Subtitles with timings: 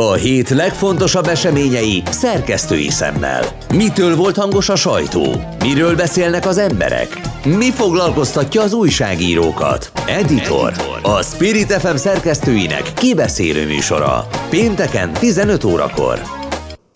[0.00, 3.44] A hét legfontosabb eseményei szerkesztői szemmel.
[3.74, 5.24] Mitől volt hangos a sajtó?
[5.62, 7.20] Miről beszélnek az emberek?
[7.44, 9.90] Mi foglalkoztatja az újságírókat?
[10.06, 10.72] Editor.
[11.02, 14.28] A Spirit FM szerkesztőinek kibeszélő műsora.
[14.50, 16.37] Pénteken 15 órakor.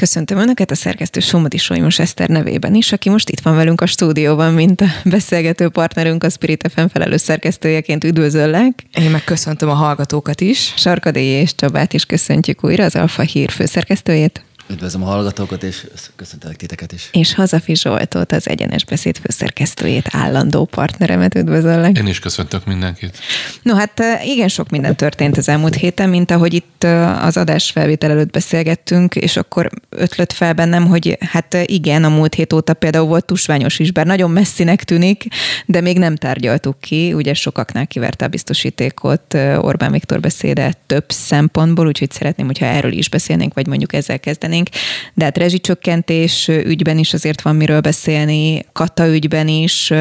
[0.02, 3.86] Köszöntöm Önöket a szerkesztő Somodi Solymos Eszter nevében is, aki most itt van velünk a
[3.86, 8.84] stúdióban, mint a beszélgető partnerünk, a Spirit FM felelős szerkesztőjeként üdvözöllek.
[8.98, 10.72] Én meg köszöntöm a hallgatókat is.
[10.76, 14.44] Sarkadély és Csabát is köszöntjük újra, az Alfa Hír főszerkesztőjét.
[14.72, 15.86] Üdvözlöm a hallgatókat, és
[16.16, 17.08] köszöntelek titeket is.
[17.12, 21.98] És Hazafi Zsoltot, az Egyenes Beszéd főszerkesztőjét, állandó partneremet üdvözöllek.
[21.98, 23.18] Én is köszöntök mindenkit.
[23.62, 26.84] No hát igen sok minden történt az elmúlt héten, mint ahogy itt
[27.20, 32.34] az adás felvétel előtt beszélgettünk, és akkor ötlött fel bennem, hogy hát igen, a múlt
[32.34, 35.26] hét óta például volt tusványos is, bár nagyon messzinek tűnik,
[35.66, 37.12] de még nem tárgyaltuk ki.
[37.12, 43.08] Ugye sokaknál kiverte a biztosítékot Orbán Viktor beszéde több szempontból, úgyhogy szeretném, hogyha erről is
[43.08, 44.68] beszélnénk, vagy mondjuk ezzel kezdenénk beszélnénk,
[45.14, 49.92] de hát rezsicsökkentés ügyben is azért van miről beszélni, kata ügyben is,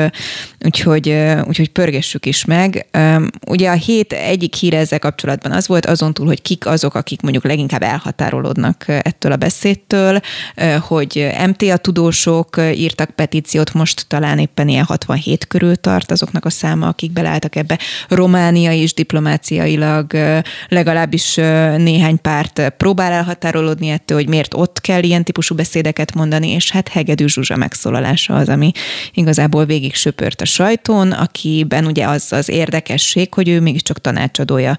[0.59, 1.15] úgyhogy,
[1.47, 2.85] úgyhogy pörgessük is meg.
[3.47, 7.21] Ugye a hét egyik híre ezzel kapcsolatban az volt, azon túl, hogy kik azok, akik
[7.21, 10.19] mondjuk leginkább elhatárolódnak ettől a beszédtől,
[10.79, 16.87] hogy MTA tudósok írtak petíciót, most talán éppen ilyen 67 körül tart azoknak a száma,
[16.87, 17.79] akik beleálltak ebbe.
[18.07, 20.13] Románia is diplomáciailag
[20.67, 21.35] legalábbis
[21.77, 26.87] néhány párt próbál elhatárolódni ettől, hogy miért ott kell ilyen típusú beszédeket mondani, és hát
[26.87, 28.71] Hegedű Zsuzsa megszólalása az, ami
[29.13, 34.77] igazából végig söpört a sajtón, akiben ugye az az érdekesség, hogy ő mégiscsak tanácsadója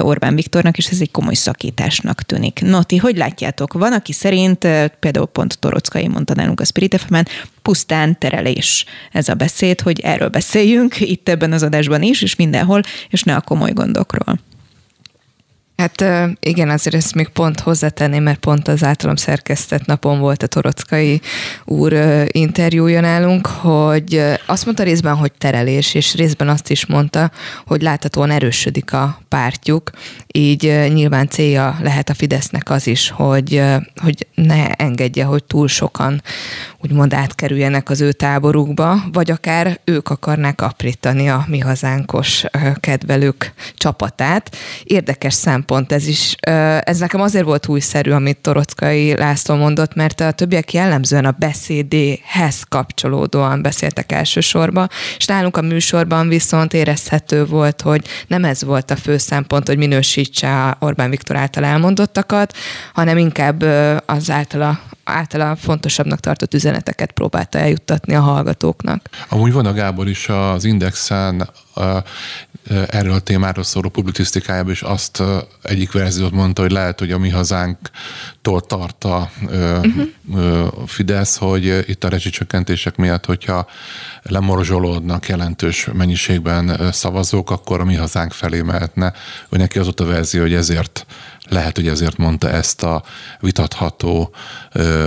[0.00, 2.60] Orbán Viktornak, és ez egy komoly szakításnak tűnik.
[2.60, 3.72] Noti, hogy látjátok?
[3.72, 4.58] Van, aki szerint,
[5.00, 7.16] például pont Torockai mondta nálunk a Spirit fm
[7.62, 12.80] pusztán terelés ez a beszéd, hogy erről beszéljünk itt ebben az adásban is, és mindenhol,
[13.08, 14.38] és ne a komoly gondokról.
[15.80, 16.04] Hát
[16.40, 21.20] igen, azért ezt még pont hozzátenném, mert pont az általam szerkesztett napon volt a Torockai
[21.64, 21.92] úr
[22.26, 27.30] interjúja nálunk, hogy azt mondta részben, hogy terelés, és részben azt is mondta,
[27.66, 29.90] hogy láthatóan erősödik a pártjuk,
[30.26, 33.62] így nyilván célja lehet a Fidesznek az is, hogy,
[34.02, 36.22] hogy ne engedje, hogy túl sokan
[36.82, 42.44] úgymond átkerüljenek az ő táborukba, vagy akár ők akarnák aprítani a mi hazánkos
[42.80, 44.56] kedvelők csapatát.
[44.84, 46.34] Érdekes szempont ez is.
[46.80, 52.62] Ez nekem azért volt újszerű, amit Torockai László mondott, mert a többiek jellemzően a beszédéhez
[52.68, 58.96] kapcsolódóan beszéltek elsősorban, és nálunk a műsorban viszont érezhető volt, hogy nem ez volt a
[58.96, 62.56] fő szempont, hogy minősítse Orbán Viktor által elmondottakat,
[62.92, 63.62] hanem inkább
[64.06, 69.08] az általa általában fontosabbnak tartott üzeneteket próbálta eljuttatni a hallgatóknak.
[69.28, 71.50] Amúgy van a Gábor is az Indexen
[72.88, 75.22] erről a témáról szóló publicisztikájában is azt
[75.62, 80.08] egyik verziót mondta, hogy lehet, hogy a mi hazánktól tart a uh-huh.
[80.86, 83.66] Fidesz, hogy itt a rezsicsökkentések miatt, hogyha
[84.22, 89.12] lemorzsolódnak jelentős mennyiségben szavazók, akkor a mi hazánk felé mehetne.
[89.48, 91.06] Hogy neki az ott a verzió, hogy ezért
[91.50, 93.02] lehet, hogy ezért mondta ezt a
[93.40, 94.34] vitatható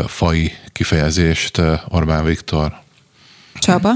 [0.05, 2.73] fai kifejezést Orbán Viktor.
[3.53, 3.91] Csaba?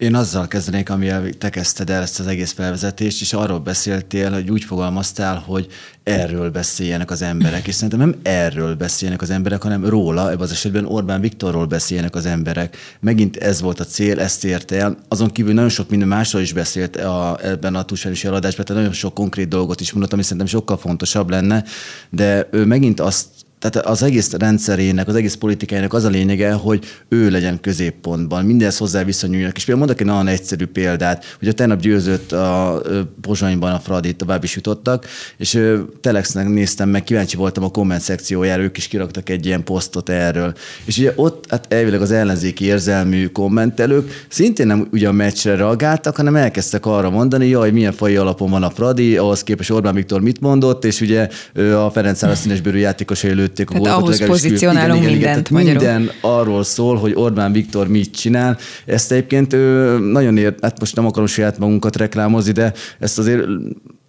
[0.00, 4.50] Én azzal kezdenék, amivel te kezdted el ezt az egész felvezetést, és arról beszéltél, hogy
[4.50, 5.66] úgy fogalmaztál, hogy
[6.02, 10.50] erről beszéljenek az emberek, és szerintem nem erről beszélnek az emberek, hanem róla, ebben az
[10.50, 12.76] esetben Orbán Viktorról beszélnek az emberek.
[13.00, 14.96] Megint ez volt a cél, ezt érte el.
[15.08, 18.96] Azon kívül nagyon sok minden másról is beszélt a, ebben a túlságosi eladásban, tehát nagyon
[18.96, 21.64] sok konkrét dolgot is mondott, ami szerintem sokkal fontosabb lenne,
[22.10, 23.26] de ő megint azt
[23.60, 28.76] tehát az egész rendszerének, az egész politikájának az a lényege, hogy ő legyen középpontban, mindenhez
[28.76, 29.56] hozzá viszonyuljanak.
[29.56, 32.82] És például mondok egy nagyon egyszerű példát, hogy a tegnap győzött a
[33.20, 35.06] Pozsonyban a Fradi, tovább is jutottak,
[35.36, 35.60] és
[36.00, 40.54] Telexnek néztem meg, kíváncsi voltam a komment szekciójára, ők is kiraktak egy ilyen posztot erről.
[40.84, 46.16] És ugye ott hát elvileg az ellenzéki érzelmű kommentelők szintén nem ugye a meccsre reagáltak,
[46.16, 50.20] hanem elkezdtek arra mondani, jaj, milyen fai alapon van a Fradi, ahhoz képest Orbán Viktor
[50.20, 51.28] mit mondott, és ugye
[51.74, 54.20] a Ferenc színesbőrű játékosai lőtték a Tehát gólokat.
[54.20, 55.74] ahhoz pozícionálunk igen, igen, mindent igen.
[55.74, 58.58] Minden arról szól, hogy Orbán Viktor mit csinál.
[58.86, 63.46] Ezt egyébként ő nagyon ér, hát most nem akarom saját magunkat reklámozni, de ezt azért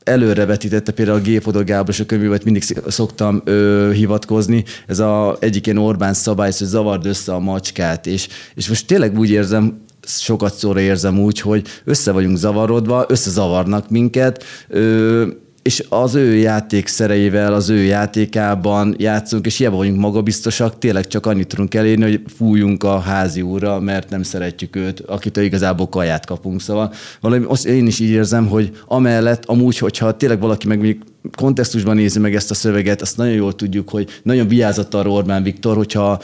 [0.04, 4.64] előre vetítette például a Gépodor Gábor és a könyvűvet mindig szoktam ö, hivatkozni.
[4.88, 9.20] Ez a egyik ilyen Orbán szabály, hogy zavard össze a macskát, és, és most tényleg
[9.20, 15.28] úgy érzem, sokat szóra érzem úgy, hogy össze vagyunk zavarodva, összezavarnak minket, ö,
[15.62, 21.48] és az ő játékszereivel, az ő játékában játszunk, és hiába vagyunk magabiztosak, tényleg csak annyit
[21.48, 26.62] tudunk elérni, hogy fújjunk a házi úrra, mert nem szeretjük őt, akitől igazából kaját kapunk.
[26.62, 31.04] Szóval valami, azt én is így érzem, hogy amellett amúgy, hogyha tényleg valaki meg mondjuk
[31.36, 35.44] kontextusban nézi meg ezt a szöveget, azt nagyon jól tudjuk, hogy nagyon vigyázott arra Orbán
[35.44, 36.22] Viktor, hogyha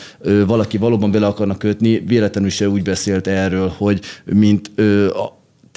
[0.47, 4.71] valaki valóban bele akarna kötni, véletlenül se úgy beszélt erről, hogy mint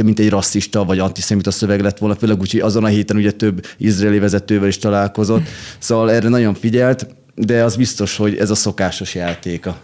[0.00, 3.16] te mint egy rasszista vagy antiszemita szöveg lett volna, főleg úgy, hogy azon a héten
[3.16, 5.48] ugye több izraeli vezetővel is találkozott,
[5.78, 9.76] szóval erre nagyon figyelt, de az biztos, hogy ez a szokásos játéka.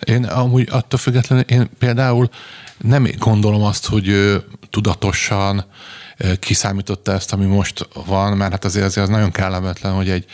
[0.00, 2.28] Én amúgy attól függetlenül, én például
[2.78, 4.36] nem gondolom azt, hogy
[4.70, 5.64] tudatosan
[6.38, 10.24] kiszámította ezt, ami most van, mert hát azért, azért az nagyon kellemetlen, hogy egy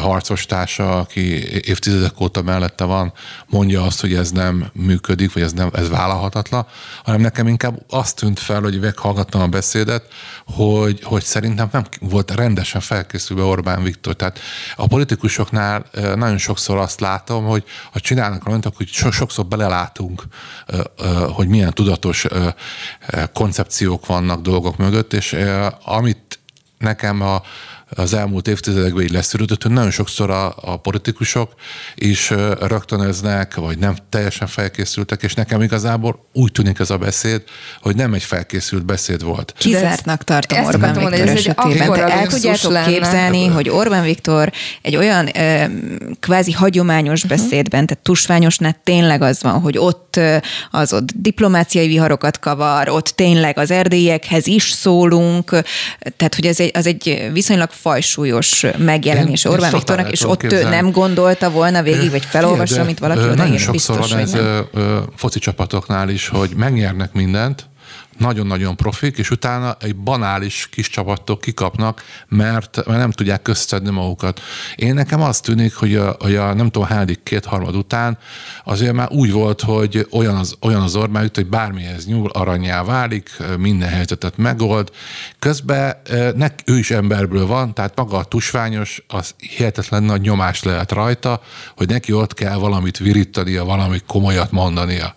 [0.00, 1.20] harcos társa, aki
[1.68, 3.12] évtizedek óta mellette van,
[3.46, 6.66] mondja azt, hogy ez nem működik, vagy ez, nem, ez vállalhatatlan,
[7.04, 10.04] hanem nekem inkább azt tűnt fel, hogy meghallgattam a beszédet,
[10.46, 14.14] hogy, hogy szerintem nem volt rendesen felkészülve Orbán Viktor.
[14.14, 14.38] Tehát
[14.76, 20.22] a politikusoknál nagyon sokszor azt látom, hogy ha csinálnak valamit, akkor sokszor belelátunk,
[21.28, 22.26] hogy milyen tudatos
[23.32, 25.36] koncepciók vannak dolgok mögött, és
[25.84, 26.38] amit
[26.78, 27.42] nekem a,
[27.88, 31.54] az elmúlt évtizedekben így leszűrődött, hogy nagyon sokszor a, a politikusok
[31.94, 37.42] is rögtönöznek, vagy nem teljesen felkészültek, és nekem igazából úgy tűnik ez a beszéd,
[37.80, 39.54] hogy nem egy felkészült beszéd volt.
[39.58, 41.92] Kizártnak tartom Orbán Viktor mondani, esetében.
[41.92, 42.92] Te el tudjátok lenne.
[42.92, 44.52] képzelni, hogy Orbán Viktor
[44.82, 45.70] egy olyan e,
[46.20, 47.38] kvázi hagyományos uh-huh.
[47.38, 50.20] beszédben, tehát tusványosnál tényleg az van, hogy ott
[50.70, 55.50] az ott diplomáciai viharokat kavar, ott tényleg az erdélyekhez is szólunk,
[56.16, 60.40] tehát hogy ez egy, az egy viszonylag fajsúlyos megjelenés én, Orbán én Viktornak, és ott
[60.40, 60.76] képzelni.
[60.76, 63.36] nem gondolta volna végig, vagy felolvassa, amit valaki odaír.
[63.36, 64.36] Nagyon sokszor biztos, van ez
[65.16, 67.68] foci csapatoknál is, hogy megnyernek mindent,
[68.18, 74.40] nagyon-nagyon profik, és utána egy banális kis csapattól kikapnak, mert, mert nem tudják közszedni magukat.
[74.76, 78.18] Én nekem az tűnik, hogy a, hogy a nem tudom, hányadik kétharmad után
[78.64, 83.30] azért már úgy volt, hogy olyan az, olyan az Orbán, hogy bármihez nyúl, aranyá válik,
[83.58, 84.90] minden helyzetet megold.
[85.38, 85.96] Közben
[86.36, 91.42] nek, ő is emberből van, tehát maga a tusványos, az hihetetlen nagy nyomás lehet rajta,
[91.76, 95.14] hogy neki ott kell valamit virítania, valamit komolyat mondania.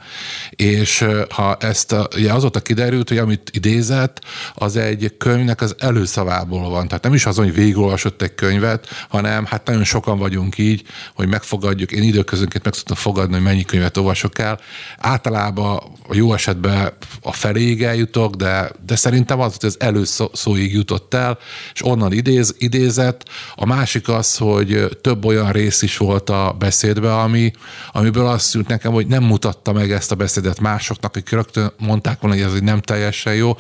[0.50, 4.22] És ha ezt, ugye azóta kiderül, kiderült, hogy amit idézett,
[4.54, 6.88] az egy könyvnek az előszavából van.
[6.88, 10.84] Tehát nem is azon, hogy végigolvasott egy könyvet, hanem hát nagyon sokan vagyunk így,
[11.16, 11.92] hogy megfogadjuk.
[11.92, 14.60] Én időközönként meg tudtam fogadni, hogy mennyi könyvet olvasok el.
[14.98, 16.92] Általában a jó esetben
[17.22, 21.38] a feléig eljutok, de, de szerintem az, hogy az előszóig jutott el,
[21.74, 23.24] és onnan idéz, idézett.
[23.56, 27.52] A másik az, hogy több olyan rész is volt a beszédben, ami,
[27.92, 32.20] amiből azt szült nekem, hogy nem mutatta meg ezt a beszédet másoknak, akik rögtön mondták
[32.20, 33.56] volna, hogy ez nem nem teljesen jó.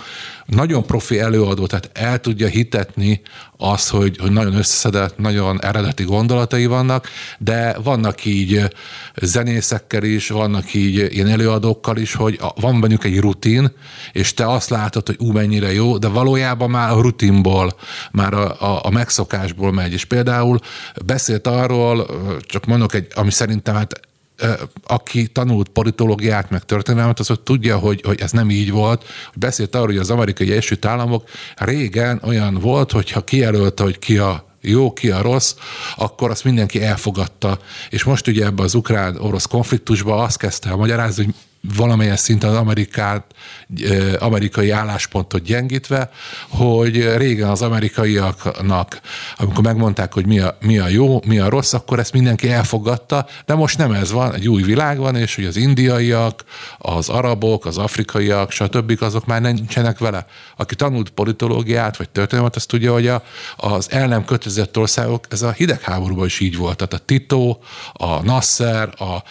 [0.45, 3.21] Nagyon profi előadó, tehát el tudja hitetni
[3.57, 7.07] azt, hogy, hogy nagyon összeszedett, nagyon eredeti gondolatai vannak,
[7.39, 8.75] de vannak így
[9.21, 13.71] zenészekkel is, vannak így ilyen előadókkal is, hogy van bennük egy rutin,
[14.11, 17.75] és te azt látod, hogy ú, mennyire jó, de valójában már a rutinból,
[18.11, 19.93] már a, a, a megszokásból megy.
[19.93, 20.59] És például
[21.05, 22.07] beszélt arról,
[22.39, 23.99] csak mondok egy, ami szerintem hát
[24.83, 29.03] aki tanult politológiát, meg történelmet, az ott tudja, hogy, hogy ez nem így volt.
[29.35, 34.45] Beszélt arról, hogy az amerikai Egyesült Államok régen olyan volt, hogyha kijelölte, hogy ki a
[34.61, 35.55] jó, ki a rossz,
[35.95, 37.59] akkor azt mindenki elfogadta.
[37.89, 41.33] És most ugye ebbe az ukrán-orosz konfliktusba azt kezdte el magyarázni, hogy
[41.75, 43.23] valamilyen szinten az Amerikát,
[44.19, 46.09] amerikai álláspontot gyengítve,
[46.49, 49.01] hogy régen az amerikaiaknak,
[49.37, 53.25] amikor megmondták, hogy mi a, mi a jó, mi a rossz, akkor ezt mindenki elfogadta,
[53.45, 56.43] de most nem ez van, egy új világ van, és hogy az indiaiak,
[56.77, 58.97] az arabok, az afrikaiak, stb.
[58.99, 60.25] azok már nincsenek vele.
[60.57, 63.23] Aki tanult politológiát, vagy történelmet, azt tudja, hogy a,
[63.57, 66.77] az el nem kötelezett országok, ez a hidegháborúban is így volt.
[66.77, 67.57] Tehát a Tito,
[67.93, 69.23] a Nasser, a, a,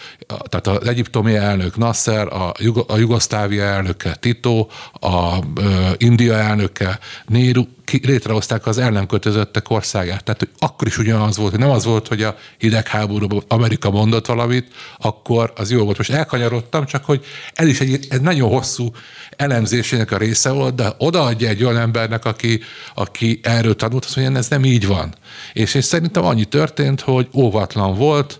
[0.49, 6.99] tehát az egyiptomi elnök Nasser, a, Jug- a Jugoszlávia elnöke Tito, a ö, India elnöke
[7.25, 10.23] Néru, ki, létrehozták az el nem kötözöttek országát.
[10.23, 14.25] Tehát hogy akkor is ugyanaz volt, hogy nem az volt, hogy a hidegháborúban Amerika mondott
[14.25, 15.97] valamit, akkor az jó volt.
[15.97, 18.91] Most elkanyarodtam, csak hogy ez is egy, egy nagyon hosszú
[19.37, 22.59] elemzésének a része volt, de odaadja egy olyan embernek, aki,
[22.95, 25.15] aki erről tanult, azt mondja, ez nem így van.
[25.53, 28.39] És én szerintem annyi történt, hogy óvatlan volt,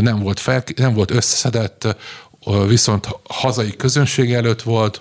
[0.00, 1.96] nem volt, fel, nem volt összeszedett,
[2.66, 5.00] viszont hazai közönség előtt volt,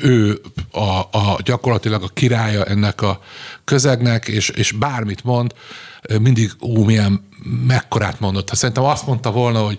[0.00, 0.40] ő
[0.70, 3.20] a, a gyakorlatilag a királya ennek a
[3.64, 5.54] közegnek, és, és bármit mond,
[6.20, 7.28] mindig ú, milyen
[7.66, 8.48] mekkorát mondott.
[8.48, 9.78] Ha szerintem azt mondta volna, hogy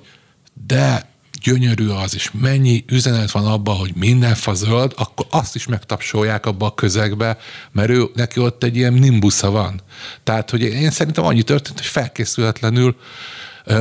[0.67, 1.11] de
[1.41, 6.45] gyönyörű az, és mennyi üzenet van abban, hogy minden fa zöld, akkor azt is megtapsolják
[6.45, 7.37] abba a közegbe,
[7.71, 9.81] mert ő, neki ott egy ilyen nimbusza van.
[10.23, 12.95] Tehát, hogy én szerintem annyi történt, hogy felkészületlenül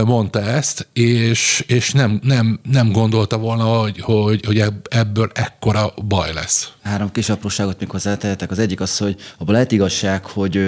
[0.05, 6.33] mondta ezt, és, és nem, nem, nem gondolta volna, hogy, hogy, hogy ebből ekkora baj
[6.33, 6.73] lesz.
[6.83, 8.51] Három kis apróságot még hozzátehetek.
[8.51, 10.59] Az egyik az, hogy abban lehet igazság, hogy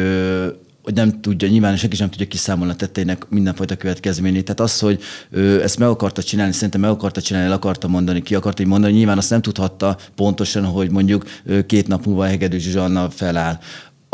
[0.85, 4.45] hogy nem tudja, nyilván senki sem tudja kiszámolni a tetteinek mindenfajta következményét.
[4.45, 8.23] Tehát az, hogy ő ezt meg akarta csinálni, szerintem meg akarta csinálni, el akarta mondani,
[8.23, 11.25] ki akarta mondani, nyilván azt nem tudhatta pontosan, hogy mondjuk
[11.67, 13.59] két nap múlva Hegedű Zsuzsanna feláll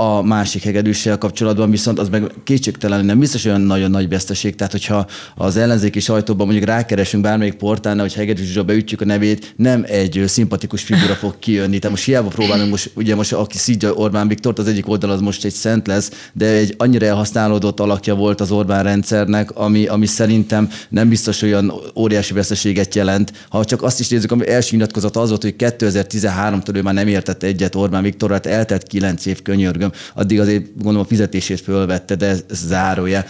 [0.01, 4.55] a másik hegedűssel kapcsolatban viszont az meg kétségtelen nem biztos olyan nagyon nagy veszteség.
[4.55, 9.55] Tehát, hogyha az ellenzéki sajtóban mondjuk rákeresünk bármelyik portálnál, hogy Hegedűs Zsuzsa beütjük a nevét,
[9.57, 11.79] nem egy szimpatikus figura fog kijönni.
[11.79, 15.21] Tehát most hiába próbálunk most, ugye most aki szídja Orbán Viktort, az egyik oldal az
[15.21, 20.07] most egy szent lesz, de egy annyira elhasználódott alakja volt az Orbán rendszernek, ami, ami
[20.07, 23.33] szerintem nem biztos olyan óriási veszteséget jelent.
[23.49, 27.09] Ha csak azt is nézzük, ami első nyilatkozat az volt, hogy 2013-tól ő már nem
[27.09, 32.15] értett egyet Orbán Viktorral, hát eltelt 9 év könyörgöm addig azért gondolom a fizetését fölvette,
[32.15, 33.25] de ez, ez zárója.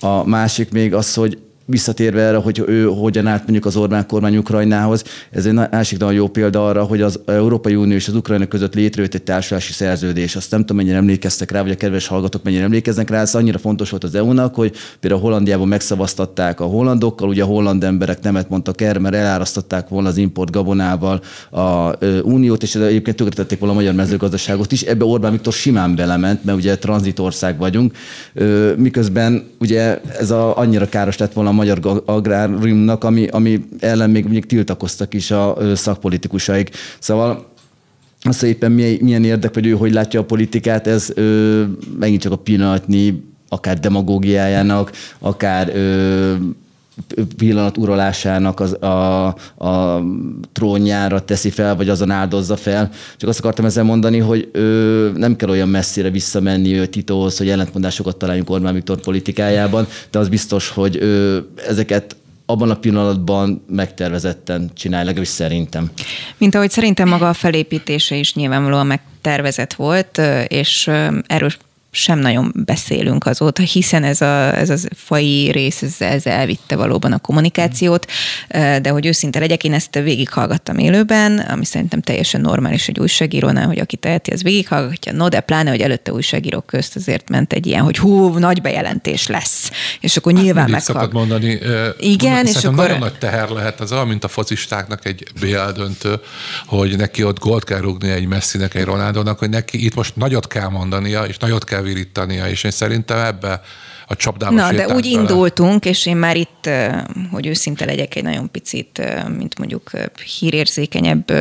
[0.00, 4.36] A másik még az, hogy visszatérve erre, hogy ő hogyan állt mondjuk az Orbán kormány
[4.36, 8.46] Ukrajnához, ez egy másik nagyon jó példa arra, hogy az Európai Unió és az Ukrajna
[8.46, 10.36] között létrejött egy társulási szerződés.
[10.36, 13.58] Azt nem tudom, mennyire emlékeztek rá, vagy a kedves hallgatók mennyire emlékeznek rá, ez annyira
[13.58, 18.48] fontos volt az EU-nak, hogy például Hollandiában megszavaztatták a hollandokkal, ugye a holland emberek nemet
[18.48, 21.20] mondtak erre, mert elárasztották volna az import gabonával
[21.50, 21.90] a
[22.22, 24.82] Uniót, és egyébként tönkretették volna a magyar mezőgazdaságot is.
[24.82, 27.92] Ebbe Orbán Viktor simán belement, mert ugye tranzitország vagyunk,
[28.76, 34.46] miközben ugye ez a, annyira káros lett volna magyar agráriumnak, ami, ami ellen még még
[34.46, 36.70] tiltakoztak is a szakpolitikusaik.
[36.98, 37.54] Szóval
[38.22, 41.62] az, hogy éppen milyen érdek, vagy ő hogy látja a politikát, ez ö,
[41.98, 46.34] megint csak a pillanatnyi akár demagógiájának, akár ö,
[47.36, 49.26] pillanat uralásának az, a,
[49.66, 50.02] a
[50.52, 52.90] trónjára teszi fel, vagy azon áldozza fel.
[53.16, 57.48] Csak azt akartam ezzel mondani, hogy ö, nem kell olyan messzire visszamenni ő Titóhoz, hogy
[57.48, 61.38] ellentmondásokat találjunk Orbán Viktor politikájában, de az biztos, hogy ö,
[61.68, 65.90] ezeket abban a pillanatban megtervezetten csinálja, legalábbis szerintem.
[66.38, 70.90] Mint ahogy szerintem maga a felépítése is nyilvánvalóan megtervezett volt, és
[71.26, 71.58] erős
[71.96, 77.12] sem nagyon beszélünk azóta, hiszen ez a, ez a fai rész, ez, ez elvitte valóban
[77.12, 78.06] a kommunikációt,
[78.82, 83.78] de hogy őszinte legyek, én ezt végighallgattam élőben, ami szerintem teljesen normális egy újságírónál, hogy
[83.78, 87.82] aki teheti, az végighallgatja, no de pláne, hogy előtte újságírók közt azért ment egy ilyen,
[87.82, 91.58] hogy hú, nagy bejelentés lesz, és akkor hát nyilván meg szokott mondani.
[91.98, 92.76] Igen, mondani, és akkor...
[92.76, 96.20] Nagyon nagy teher lehet az mint a focistáknak egy BL döntő,
[96.66, 100.46] hogy neki ott gólt kell rúgni egy Messinek, egy Ronaldónak, hogy neki itt most nagyot
[100.46, 103.60] kell mondania, és nagyot kell virítania, és én szerintem ebbe
[104.06, 105.20] a csapdába Na, de úgy bele.
[105.20, 106.70] indultunk, és én már itt,
[107.30, 109.02] hogy őszinte legyek, egy nagyon picit,
[109.36, 109.90] mint mondjuk
[110.38, 111.32] hírérzékenyebb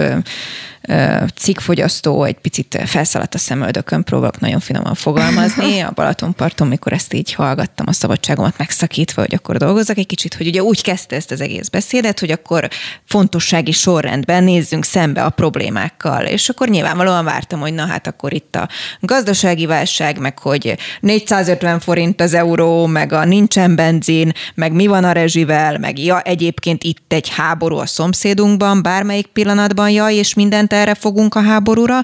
[1.36, 5.80] cikkfogyasztó, egy picit felszaladt a szemöldökön, próbálok nagyon finoman fogalmazni.
[5.80, 10.48] A Balatonparton, mikor ezt így hallgattam, a szabadságomat megszakítva, hogy akkor dolgozzak egy kicsit, hogy
[10.48, 12.70] ugye úgy kezdte ezt az egész beszédet, hogy akkor
[13.06, 16.26] fontossági sorrendben nézzünk szembe a problémákkal.
[16.26, 21.80] És akkor nyilvánvalóan vártam, hogy na hát akkor itt a gazdasági válság, meg hogy 450
[21.80, 26.84] forint az euró, meg a nincsen benzin, meg mi van a rezsivel, meg ja, egyébként
[26.84, 32.02] itt egy háború a szomszédunkban, bármelyik pillanatban, ja, és mindent erre fogunk a háborúra,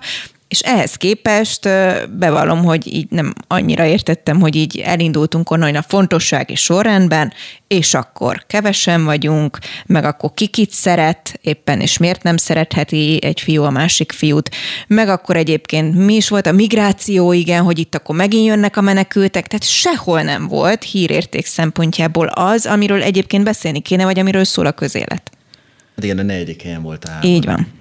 [0.51, 1.69] és ehhez képest
[2.09, 7.33] bevallom, hogy így nem annyira értettem, hogy így elindultunk onnan, a fontosság és sorrendben,
[7.67, 13.41] és akkor kevesen vagyunk, meg akkor ki kit szeret, éppen és miért nem szeretheti egy
[13.41, 14.49] fiú a másik fiút,
[14.87, 18.81] meg akkor egyébként mi is volt a migráció, igen, hogy itt akkor megint jönnek a
[18.81, 24.65] menekültek, tehát sehol nem volt hírérték szempontjából az, amiről egyébként beszélni kéne, vagy amiről szól
[24.65, 25.31] a közélet.
[25.95, 27.79] Hát igen, a negyedik helyen volt Így van.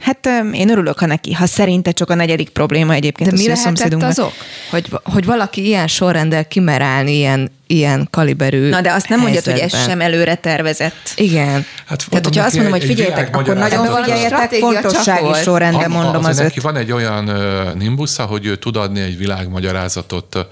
[0.00, 4.02] Hát én örülök, ha neki, ha szerinte csak a negyedik probléma egyébként De mi lehetett
[4.02, 4.32] azok?
[4.70, 9.44] Hogy, hogy valaki ilyen sorrendel kimer állni ilyen, ilyen kaliberű Na de azt nem mondjad,
[9.44, 11.12] hogy ez sem előre tervezett.
[11.16, 11.66] Igen.
[11.86, 16.38] Hát Tehát, hogyha azt mondom, hogy figyeljetek, akkor nagyon figyeljetek, fontossági sorrendben mondom az, az
[16.38, 17.30] neki van egy olyan
[17.78, 20.46] nimbusza, hogy ő tud adni egy világmagyarázatot,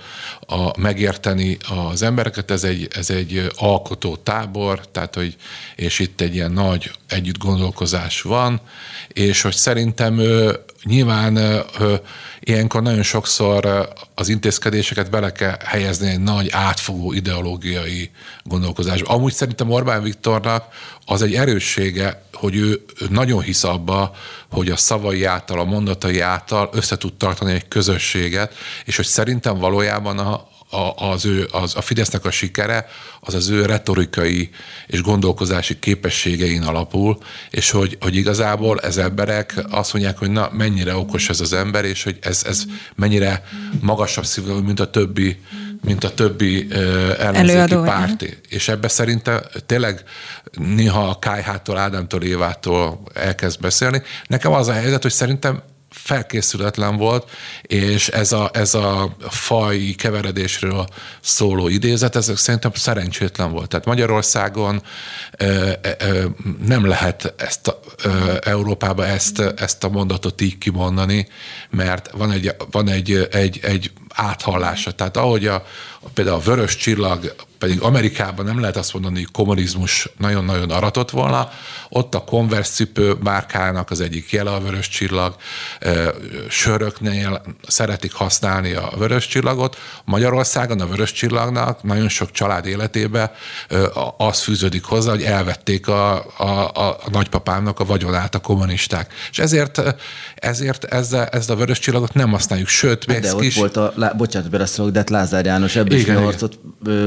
[0.50, 1.56] a, megérteni
[1.90, 5.36] az embereket, ez egy, ez egy alkotó tábor, tehát, hogy,
[5.76, 8.60] és itt egy ilyen nagy együtt gondolkozás van,
[9.08, 11.38] és hogy szerintem ő, nyilván
[12.40, 18.10] ilyenkor nagyon sokszor az intézkedéseket bele kell helyezni egy nagy átfogó ideológiai
[18.42, 19.12] gondolkozásba.
[19.12, 20.64] Amúgy szerintem Orbán Viktornak
[21.04, 24.14] az egy erőssége, hogy ő nagyon hisz abba,
[24.50, 28.54] hogy a szavai által, a mondatai által össze tud tartani egy közösséget,
[28.84, 32.86] és hogy szerintem valójában a, a, az ő, az, a Fidesznek a sikere
[33.20, 34.50] az az ő retorikai
[34.86, 37.18] és gondolkozási képességein alapul,
[37.50, 41.84] és hogy, hogy igazából ez emberek azt mondják, hogy na, mennyire okos ez az ember,
[41.84, 42.62] és hogy ez, ez
[42.94, 43.44] mennyire
[43.80, 45.38] magasabb szívű, mint a többi
[45.84, 48.38] mint a többi ellenzéki Előadó, párti.
[48.48, 50.02] És ebbe szerintem tényleg
[50.52, 54.02] néha a Kájhától, Ádámtól, Évától elkezd beszélni.
[54.26, 57.30] Nekem az a helyzet, hogy szerintem felkészületlen volt,
[57.62, 60.86] és ez a, ez a faj keveredésről
[61.20, 63.68] szóló idézet, ez szerintem szerencsétlen volt.
[63.68, 64.82] Tehát Magyarországon
[65.36, 66.24] ö, ö,
[66.66, 71.28] nem lehet ezt a, ö, Európába ezt, ezt a mondatot így kimondani,
[71.70, 74.92] mert van egy, van egy, egy, egy áthallása.
[74.92, 75.64] Tehát ahogy a,
[76.14, 81.50] például a vörös csillag pedig Amerikában nem lehet azt mondani, hogy kommunizmus nagyon-nagyon aratott volna,
[81.88, 85.36] ott a Converse cipő márkának az egyik jele a vörös csillag,
[86.48, 89.76] söröknél szeretik használni a vörös csillagot.
[90.04, 93.34] Magyarországon a vörös csillagnak nagyon sok család életébe
[94.16, 99.12] az fűződik hozzá, hogy elvették a, a, a nagypapámnak a vagyonát a kommunisták.
[99.30, 99.82] És ezért,
[100.34, 103.56] ezért ezzel, ezzel a vörös csillagot nem használjuk, sőt, még De ott kis...
[103.56, 106.58] volt a, bocsánat, beleszólok, de hát Lázár János ebből is harcot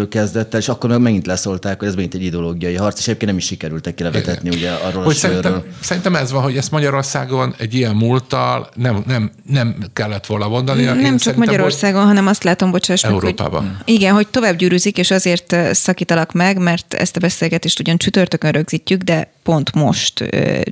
[0.10, 3.32] kezdett el, és akkor meg megint leszólták, hogy ez megint egy ideológiai harc, és egyébként
[3.32, 7.56] nem is sikerült kilevetetni ugye arról hogy a szerintem, szerintem, ez van, hogy ezt Magyarországon
[7.58, 10.84] egy ilyen múlttal nem, nem, nem kellett volna mondani.
[10.84, 13.78] Nem Én csak Magyarországon, hogy hanem azt látom, bocsáss Európában.
[13.84, 18.52] Hogy, igen, hogy tovább gyűrűzik, és azért szakítalak meg, mert ezt a beszélgetést ugyan csütörtökön
[18.52, 20.24] rögzítjük, de pont most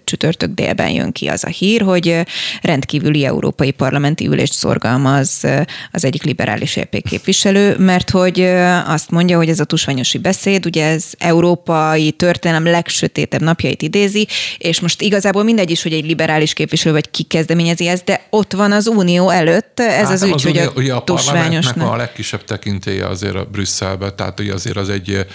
[0.04, 2.26] csütörtök délben jön ki az a hír, hogy
[2.62, 5.44] rendkívüli európai parlamenti ülést szorgalmaz
[5.92, 8.42] az egyik liberális EP képviselő, mert hogy
[8.86, 14.80] azt mondja, hogy ez a tusványosi beszéd, ugye ez európai történelem legsötétebb napjait idézi, és
[14.80, 18.72] most igazából mindegy is, hogy egy liberális képviselő vagy ki kezdeményezi ezt, de ott van
[18.72, 21.92] az unió előtt ez hát az ügy, az hogy a, ugye a tusványosnak.
[21.92, 25.26] a legkisebb tekintélye azért a Brüsszelbe, tehát ugye azért az egy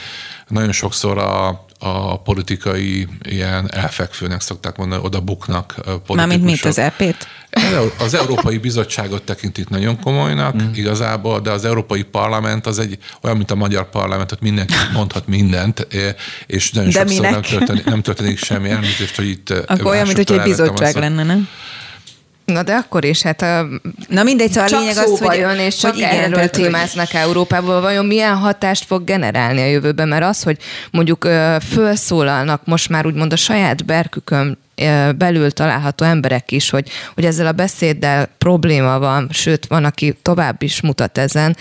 [0.48, 6.16] nagyon sokszor a a politikai ilyen elfekvőnek szokták mondani, oda buknak politikusok.
[6.16, 7.26] Mármint mit, az EP-t?
[7.98, 10.72] Az Európai Bizottságot tekintik nagyon komolynak mm.
[10.74, 15.26] igazából, de az Európai Parlament az egy olyan, mint a Magyar Parlament, hogy mindenki mondhat
[15.26, 15.86] mindent,
[16.46, 19.50] és nagyon de sokszor nem történik, nem történik semmi elmítést, hogy itt...
[19.50, 21.48] Akkor olyan, mint hogy egy bizottság lenne, nem?
[22.46, 23.66] Na de akkor is, hát a,
[24.08, 27.80] Na mindegy, szóval a lényeg az, hogy, jön, és csak hogy igen, erről témáznak Európában,
[27.80, 30.56] vajon milyen hatást fog generálni a jövőben, mert az, hogy
[30.90, 34.58] mondjuk felszólalnak most már úgymond a saját berkükön
[35.16, 40.62] belül található emberek is, hogy, hogy ezzel a beszéddel probléma van, sőt, van, aki tovább
[40.62, 41.56] is mutat ezen,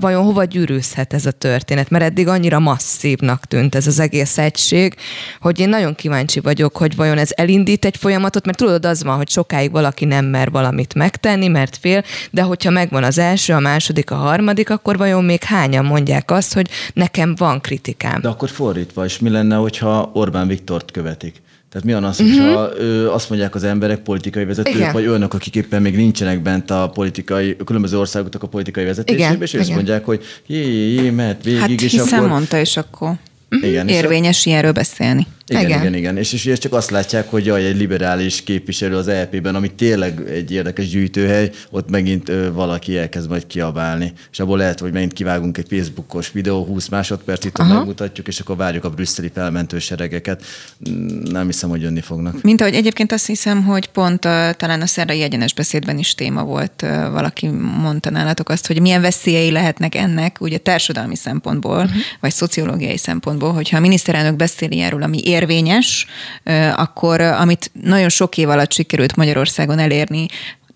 [0.00, 1.90] vajon hova gyűrűzhet ez a történet?
[1.90, 4.94] Mert eddig annyira masszívnak tűnt ez az egész egység,
[5.40, 9.16] hogy én nagyon kíváncsi vagyok, hogy vajon ez elindít egy folyamatot, mert tudod, az van,
[9.16, 13.60] hogy sokáig valaki nem mer valamit megtenni, mert fél, de hogyha megvan az első, a
[13.60, 18.20] második, a harmadik, akkor vajon még hányan mondják azt, hogy nekem van kritikám?
[18.20, 21.42] De akkor fordítva is, mi lenne, hogyha Orbán Viktort követik?
[21.70, 22.36] Tehát mi van az, uh-huh.
[22.36, 24.92] hogyha ő, azt mondják az emberek, politikai vezetők, Igen.
[24.92, 29.42] vagy önök, akik éppen még nincsenek bent a politikai, a különböző országoknak a politikai vezetésében,
[29.42, 32.28] és azt mondják, hogy jé, jé, jé, mehet végig, hát, és akkor...
[32.28, 33.12] mondta, és akkor
[33.62, 35.26] igen, érvényes ilyenről beszélni.
[35.50, 35.94] Igen, igen, igen.
[35.94, 36.16] igen.
[36.16, 40.52] És, és csak azt látják, hogy jaj, egy liberális képviselő az EP-ben, ami tényleg egy
[40.52, 44.12] érdekes gyűjtőhely, ott megint ö, valaki elkezd majd kiabálni.
[44.32, 48.56] És abból lehet, hogy megint kivágunk egy Facebookos videó, 20 másodperc itt megmutatjuk, és akkor
[48.56, 50.44] várjuk a brüsszeli felmentőseregeket.
[51.24, 52.42] Nem hiszem, hogy jönni fognak.
[52.42, 56.44] Mint ahogy egyébként azt hiszem, hogy pont uh, talán a szerdai egyenes beszédben is téma
[56.44, 57.48] volt, valaki
[57.80, 62.00] mondta nálatok azt, hogy milyen veszélyei lehetnek ennek, ugye társadalmi szempontból, uh-huh.
[62.20, 66.06] vagy szociológiai szempontból, hogyha a miniszterelnök beszéli erről, ami ér érvényes,
[66.76, 70.26] akkor amit nagyon sok év alatt sikerült Magyarországon elérni,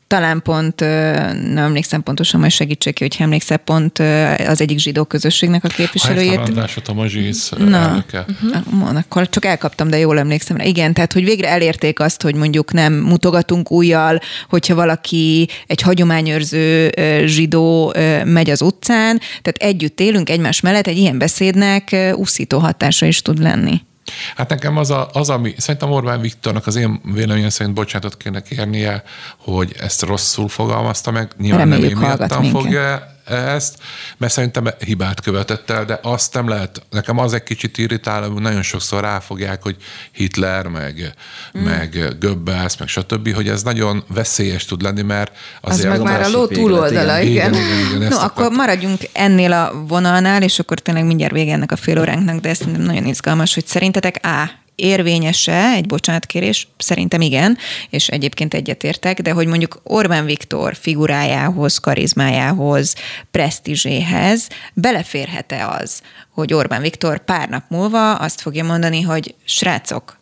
[0.06, 3.98] talán pont, nem emlékszem pontosan, majd segítsék ki, hogy emlékszel, pont
[4.46, 6.38] az egyik zsidó közösségnek a képviselőjét.
[6.38, 8.96] A Tamazsisz Na, uh-huh.
[8.96, 10.58] akkor csak elkaptam, de jól emlékszem.
[10.58, 16.90] Igen, tehát hogy végre elérték azt, hogy mondjuk nem mutogatunk újjal, hogyha valaki egy hagyományőrző
[17.24, 23.22] zsidó megy az utcán, tehát együtt élünk egymás mellett, egy ilyen beszédnek úszító hatása is
[23.22, 23.80] tud lenni.
[24.36, 28.42] Hát nekem az, a, az, ami szerintem Orbán Viktornak az én véleményem szerint bocsánatot kéne
[28.42, 29.02] kérnie,
[29.38, 31.30] hogy ezt rosszul fogalmazta meg.
[31.38, 33.78] Nyilván Reméljük, nem én miattam fogja ezt,
[34.16, 38.42] mert szerintem hibát követett el, de azt nem lehet, nekem az egy kicsit irritáló, hogy
[38.42, 39.76] nagyon sokszor ráfogják, hogy
[40.12, 41.14] Hitler, meg,
[41.58, 41.62] mm.
[41.62, 45.92] meg Goebbels, meg stb., hogy ez nagyon veszélyes tud lenni, mert azért...
[45.92, 47.54] Az meg már a ló túloldala, igen.
[47.54, 47.64] igen.
[47.64, 51.76] igen, igen no, akkor maradjunk ennél a vonalnál, és akkor tényleg mindjárt vége ennek a
[51.76, 56.68] fél óránknak, de ez nagyon izgalmas, hogy szerintetek A érvényese egy bocsánatkérés?
[56.76, 57.58] Szerintem igen,
[57.90, 62.94] és egyébként egyetértek, de hogy mondjuk Orbán Viktor figurájához, karizmájához,
[63.30, 70.18] presztízséhez beleférhet-e az, hogy Orbán Viktor pár nap múlva azt fogja mondani, hogy srácok,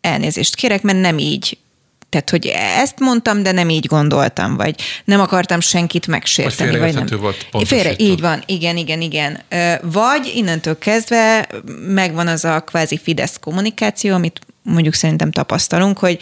[0.00, 1.58] elnézést kérek, mert nem így
[2.08, 6.70] tehát, hogy ezt mondtam, de nem így gondoltam, vagy nem akartam senkit megsérteni.
[6.70, 7.20] Vagy, vagy nem.
[7.20, 9.40] volt Félre, így van, igen, igen, igen.
[9.82, 11.48] Vagy innentől kezdve
[11.86, 16.18] megvan az a kvázi Fidesz kommunikáció, amit mondjuk szerintem tapasztalunk, hogy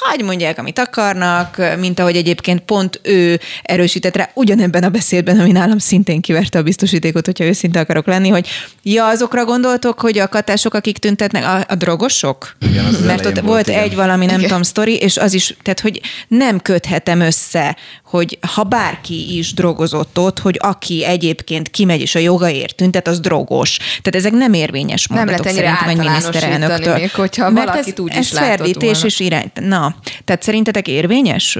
[0.00, 5.52] hagy mondják, amit akarnak, mint ahogy egyébként pont ő erősített rá ugyanebben a beszédben, ami
[5.52, 8.48] nálam szintén kiverte a biztosítékot, hogyha őszinte akarok lenni, hogy
[8.82, 12.56] ja, azokra gondoltok, hogy a katások, akik tüntetnek, a, a drogosok?
[12.60, 13.82] Igen, az Mert ott volt, volt igen.
[13.82, 14.48] egy valami, nem igen.
[14.48, 20.18] tudom, sztori, és az is, tehát hogy nem köthetem össze, hogy ha bárki is drogozott
[20.18, 23.76] ott, hogy aki egyébként kimegy és a jogaért tüntet, az drogos.
[23.76, 26.94] Tehát ezek nem érvényes mondatok nem szerintem egy miniszterelnöktől.
[26.94, 29.50] Még, hogyha Mert valakit ez, úgy ez is ferdítés és irány.
[29.54, 29.81] Na,
[30.24, 31.58] tehát szerintetek érvényes?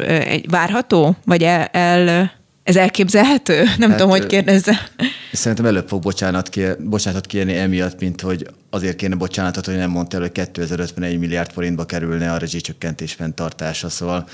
[0.49, 1.17] Várható?
[1.25, 3.63] Vagy el, el ez elképzelhető?
[3.79, 4.89] Nem hát, tudom, hogy kérdezze.
[5.33, 9.91] Szerintem előbb fog bocsánat kér, bocsánatot kérni emiatt, mint hogy azért kéne bocsánatot, hogy nem
[9.91, 13.89] mondta el, hogy 2051 milliárd forintba kerülne a rezsicsökkentés fenntartása.
[13.89, 14.29] Szóval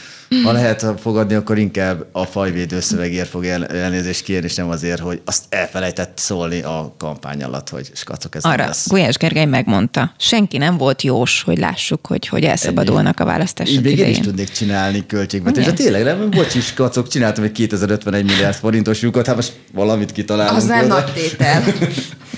[0.45, 5.01] ha lehet fogadni, akkor inkább a fajvédő szövegért fog el, elnézést kérni, és nem azért,
[5.01, 8.89] hogy azt elfelejtett szólni a kampány alatt, hogy skacok ez Arra lesz.
[8.89, 13.83] Gulyás Gergely megmondta, senki nem volt jós, hogy lássuk, hogy, hogy elszabadulnak a választások Így
[13.83, 14.15] még idején.
[14.15, 15.67] én is tudnék csinálni költségvetést.
[15.67, 20.57] De tényleg nem, bocsis, skacok, csináltam egy 2051 milliárd forintos lyukat, hát most valamit kitalálunk.
[20.57, 21.63] Az nem nagy tétel.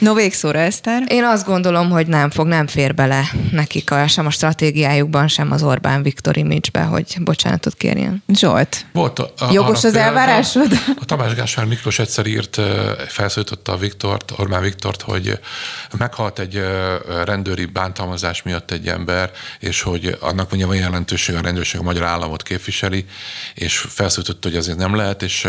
[0.00, 1.02] No végszóra, Eszter?
[1.08, 5.52] Én azt gondolom, hogy nem fog, nem fér bele nekik a, sem a stratégiájukban, sem
[5.52, 8.22] az Orbán Viktor image hogy bocsánatot kérjen.
[8.34, 10.72] Zsolt, Volt a, a, jogos az elvárásod?
[10.72, 12.60] A, a Tamás Gáspár Miklós egyszer írt,
[13.08, 15.38] felszólította a Viktort, Orbán Viktort, hogy
[15.98, 16.62] meghalt egy
[17.24, 22.04] rendőri bántalmazás miatt egy ember, és hogy annak mondja van jelentőség a rendőrség a magyar
[22.04, 23.04] államot képviseli,
[23.54, 25.48] és felszólította, hogy azért nem lehet, és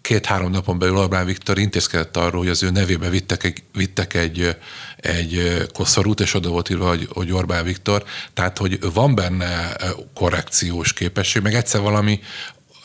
[0.00, 4.56] két-három napon belül Orbán Viktor intézkedett arról, hogy az ő nevébe vittek egy, vittek egy,
[4.96, 9.76] egy koszorút, és oda volt írva, hogy, hogy Orbán Viktor, tehát hogy van benne
[10.14, 12.20] korrekciós képesség, meg egyszer valami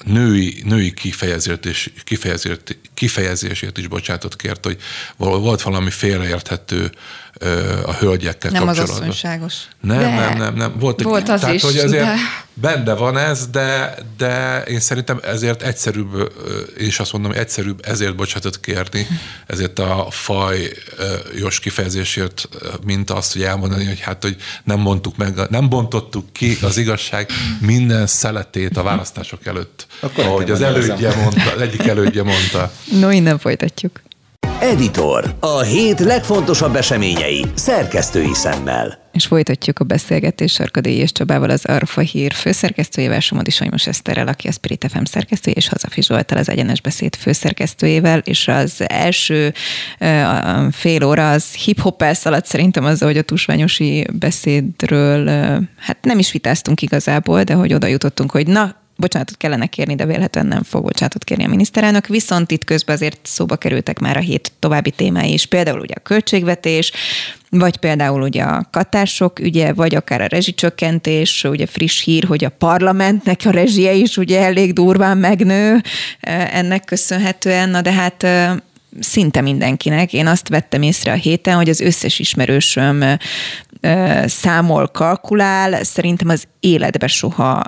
[0.04, 4.78] női, női kifejezést, és, kifejezést, kifejezésért is bocsátott kért, hogy
[5.18, 6.92] volt valami félreérthető
[7.86, 9.00] a hölgyekkel nem kapcsolatban.
[9.00, 9.54] Nem az asszonyságos.
[9.82, 10.74] Nem, de nem, nem, nem.
[10.80, 12.16] Volt, Volt az tehát, is, hogy azért de...
[12.54, 16.34] benne van ez, de, de én szerintem ezért egyszerűbb,
[16.78, 19.08] és azt mondom, egyszerűbb ezért bocsátot kérni,
[19.48, 22.50] ezért a fajos kifejezésért,
[22.86, 27.30] mint azt, hogy elmondani, hogy hát, hogy nem mondtuk meg, nem bontottuk ki az igazság
[27.60, 29.88] minden szeletét a választások előtt.
[30.00, 32.72] Akkor ahogy az elődje mondta, az egyik elődje mondta.
[33.00, 34.02] No, innen folytatjuk.
[34.62, 35.36] Editor.
[35.40, 38.98] A hét legfontosabb eseményei szerkesztői szemmel.
[39.12, 44.48] És folytatjuk a beszélgetést Sarkadély és Csabával, az Arfa Hír főszerkesztőjével, Somodi Sajmos Eszterrel, aki
[44.48, 49.54] a Spirit FM szerkesztője, és Hazafi Zsoltal, az Egyenes Beszéd főszerkesztőjével, és az első
[50.72, 55.26] fél óra az hip-hop elszaladt szerintem az, hogy a tusványosi beszédről,
[55.78, 60.06] hát nem is vitáztunk igazából, de hogy oda jutottunk, hogy na, bocsánatot kellene kérni, de
[60.06, 64.20] vélhetően nem fog bocsánatot kérni a miniszterelnök, viszont itt közben azért szóba kerültek már a
[64.20, 66.92] hét további témái is, például ugye a költségvetés,
[67.50, 72.50] vagy például ugye a katások ügye, vagy akár a rezsicsökkentés, ugye friss hír, hogy a
[72.50, 75.82] parlamentnek a rezsie is ugye elég durván megnő
[76.52, 78.28] ennek köszönhetően, na de hát
[79.00, 80.14] szinte mindenkinek.
[80.14, 83.04] Én azt vettem észre a héten, hogy az összes ismerősöm
[84.26, 87.64] számol, kalkulál, szerintem az életbe soha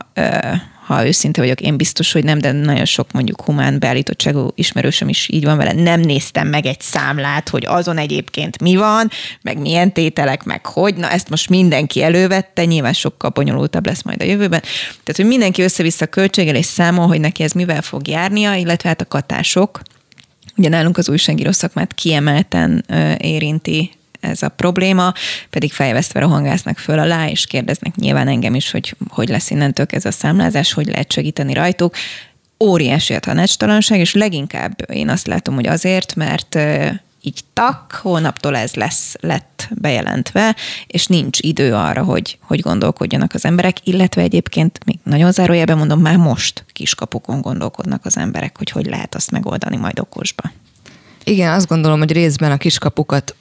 [0.86, 5.30] ha őszinte vagyok, én biztos, hogy nem, de nagyon sok mondjuk humán beállítottságú ismerősöm is
[5.32, 5.74] így van vele.
[5.74, 9.10] Nem néztem meg egy számlát, hogy azon egyébként mi van,
[9.42, 10.96] meg milyen tételek, meg hogy.
[10.96, 14.62] Na ezt most mindenki elővette, nyilván sokkal bonyolultabb lesz majd a jövőben.
[14.90, 19.02] Tehát, hogy mindenki össze-vissza költséggel és számol, hogy neki ez mivel fog járnia, illetve hát
[19.02, 19.82] a katások,
[20.58, 22.86] Ugye nálunk az újságíró szakmát kiemelten
[23.18, 25.14] érinti ez a probléma,
[25.50, 30.06] pedig fejvesztve rohangásznak föl alá, és kérdeznek nyilván engem is, hogy hogy lesz innentől ez
[30.06, 31.96] a számlázás, hogy lehet segíteni rajtuk.
[32.60, 36.58] Óriási a tanácstalanság, és leginkább én azt látom, hogy azért, mert
[37.22, 40.56] így tak, holnaptól ez lesz, lett bejelentve,
[40.88, 46.02] és nincs idő arra, hogy, hogy gondolkodjanak az emberek, illetve egyébként még nagyon zárójelben mondom,
[46.02, 50.52] már most kiskapukon gondolkodnak az emberek, hogy hogy lehet azt megoldani majd okosba.
[51.24, 53.36] Igen, azt gondolom, hogy részben a kiskapukat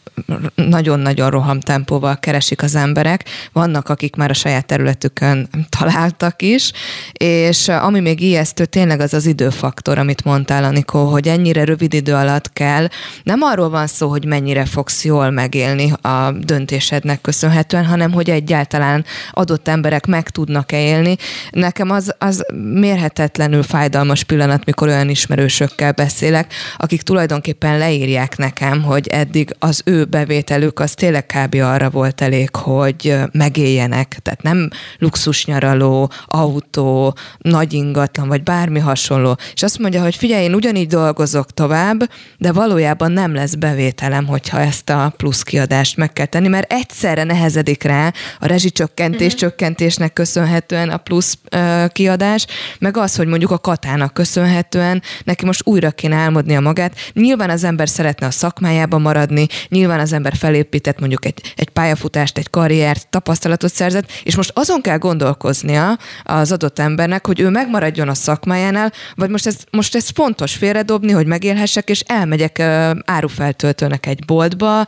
[0.55, 3.25] nagyon-nagyon roham tempóval keresik az emberek.
[3.53, 6.73] Vannak, akik már a saját területükön találtak is,
[7.13, 12.15] és ami még ijesztő, tényleg az az időfaktor, amit mondtál, Anikó, hogy ennyire rövid idő
[12.15, 12.89] alatt kell.
[13.23, 19.05] Nem arról van szó, hogy mennyire fogsz jól megélni a döntésednek köszönhetően, hanem hogy egyáltalán
[19.31, 21.17] adott emberek meg tudnak-e élni.
[21.51, 22.45] Nekem az, az
[22.75, 30.00] mérhetetlenül fájdalmas pillanat, mikor olyan ismerősökkel beszélek, akik tulajdonképpen leírják nekem, hogy eddig az ő
[30.09, 31.55] bevételük az tényleg kb.
[31.55, 34.19] arra volt elég, hogy megéljenek.
[34.23, 39.37] Tehát nem luxusnyaraló, autó, nagy ingatlan, vagy bármi hasonló.
[39.55, 44.61] És azt mondja, hogy figyelj, én ugyanígy dolgozok tovább, de valójában nem lesz bevételem, hogyha
[44.61, 49.37] ezt a plusz kiadást meg kell tenni, mert egyszerre nehezedik rá a rezsicsökkentés mm-hmm.
[49.37, 52.47] csökkentésnek köszönhetően a plusz uh, kiadás,
[52.79, 56.95] meg az, hogy mondjuk a katának köszönhetően neki most újra kéne álmodnia magát.
[57.13, 62.39] Nyilván az ember szeretne a szakmájában maradni, nyilván az ember felépített mondjuk egy, egy pályafutást,
[62.39, 68.09] egy karriert, tapasztalatot szerzett, és most azon kell gondolkoznia az adott embernek, hogy ő megmaradjon
[68.09, 72.59] a szakmájánál, vagy most ez, most ez fontos félredobni, hogy megélhessek, és elmegyek
[73.05, 74.87] árufeltöltőnek egy boltba,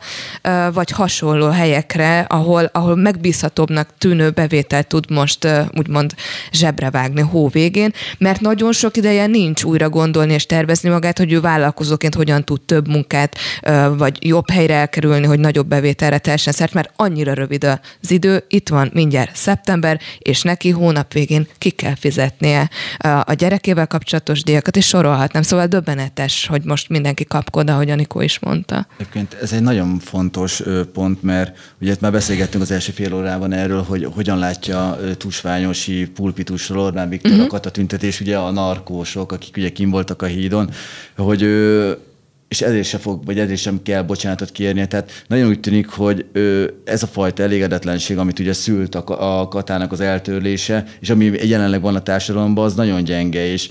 [0.73, 6.13] vagy hasonló helyekre, ahol, ahol megbízhatóbbnak tűnő bevételt tud most uh, úgymond
[6.51, 11.31] zsebre vágni hó végén, mert nagyon sok ideje nincs újra gondolni és tervezni magát, hogy
[11.31, 13.35] ő vállalkozóként hogyan tud több munkát,
[13.97, 18.69] vagy jobb helyre elkerülni, hogy nagyobb bevételre teljesen szert, mert annyira rövid az idő, itt
[18.69, 22.69] van mindjárt szeptember, és neki hónap végén ki kell fizetnie
[23.23, 25.41] a gyerekével kapcsolatos díjakat, és sorolhatnám.
[25.41, 28.87] Szóval döbbenetes, hogy most mindenki kapkod, ahogy Anikó is mondta.
[28.97, 30.61] Egyébként ez egy nagyon fontos
[30.93, 36.83] pont, mert ugye már beszélgettünk az első fél órában erről, hogy hogyan látja Tusványosi pulpitusról
[36.83, 37.45] Orbán Viktor uh-huh.
[37.45, 40.69] a katatüntetés, ugye a narkósok, akik ugye kim voltak a hídon,
[41.17, 41.41] hogy
[42.53, 44.85] és ezért sem fog, vagy ezért sem kell bocsánatot kérnie.
[44.85, 46.25] Tehát nagyon úgy tűnik, hogy
[46.83, 51.81] ez a fajta elégedetlenség, amit ugye szült a, a katának az eltörlése, és ami jelenleg
[51.81, 53.69] van a társadalomban, az nagyon gyenge, és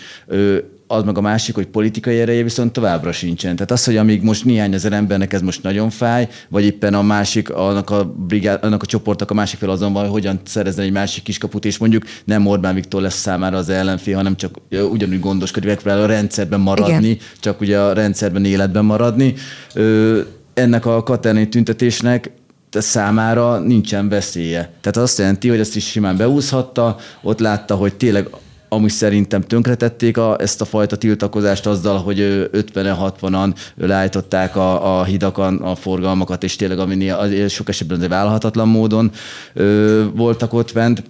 [0.93, 3.55] az meg a másik, hogy politikai ereje viszont továbbra sincsen.
[3.55, 7.03] Tehát az, hogy amíg most néhány ezer embernek ez most nagyon fáj, vagy éppen a
[7.03, 10.83] másik, annak a, brigád, annak a csoportnak a másik fel azon van, hogy hogyan szerezni
[10.83, 14.57] egy másik kiskaput, és mondjuk nem Orbán Viktor lesz számára az ellenfél, hanem csak
[14.91, 17.19] ugyanúgy gondoskodik, megpróbál a rendszerben maradni, Igen.
[17.41, 19.35] csak ugye a rendszerben életben maradni.
[19.75, 20.21] Ö,
[20.55, 22.31] ennek a katerni tüntetésnek
[22.71, 24.73] számára nincsen veszélye.
[24.81, 28.29] Tehát azt jelenti, hogy ezt is simán beúszhatta, ott látta, hogy tényleg
[28.73, 35.57] amúgy szerintem tönkretették a, ezt a fajta tiltakozást azzal, hogy 50-60-an leállították a, a hidakon
[35.57, 37.13] a forgalmakat, és tényleg ami
[37.49, 39.11] sok esetben vállalhatatlan módon
[39.55, 41.03] ö, voltak ott bent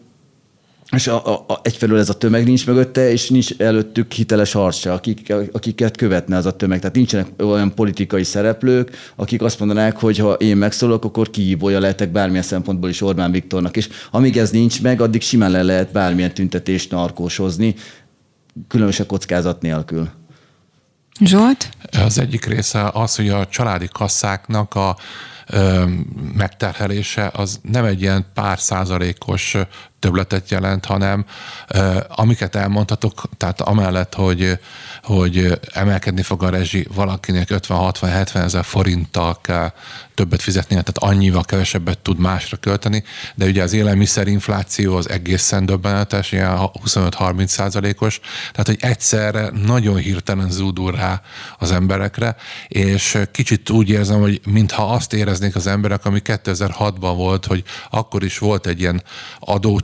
[0.93, 4.93] és a, a, a, egyfelől ez a tömeg nincs mögötte, és nincs előttük hiteles harcsa,
[4.93, 6.79] akik, akiket követne az a tömeg.
[6.79, 12.11] Tehát nincsenek olyan politikai szereplők, akik azt mondanák, hogy ha én megszólok, akkor kihívója lehetek
[12.11, 13.77] bármilyen szempontból is Orbán Viktornak.
[13.77, 17.75] És amíg ez nincs meg, addig simán le lehet bármilyen tüntetést narkósozni,
[18.69, 20.09] különösebb kockázat nélkül.
[21.21, 21.69] Zsolt?
[22.05, 24.97] Az egyik része az, hogy a családi kasszáknak a
[26.35, 29.57] megterhelése az nem egy ilyen pár százalékos
[30.03, 31.25] többletet jelent, hanem
[32.09, 34.59] amiket elmondhatok, tehát amellett, hogy,
[35.03, 39.73] hogy emelkedni fog a rezsi, valakinek 50-60-70 ezer forinttal kell
[40.15, 46.33] többet fizetni, tehát annyival kevesebbet tud másra költeni, de ugye az élelmiszerinfláció az egészen döbbenetes,
[46.33, 48.21] ilyen 25-30 százalékos,
[48.53, 51.23] tehát hogy egyszerre nagyon hirtelen zúdul rá
[51.59, 52.37] az emberekre,
[52.69, 58.23] és kicsit úgy érzem, hogy mintha azt éreznék az emberek, ami 2006-ban volt, hogy akkor
[58.23, 59.03] is volt egy ilyen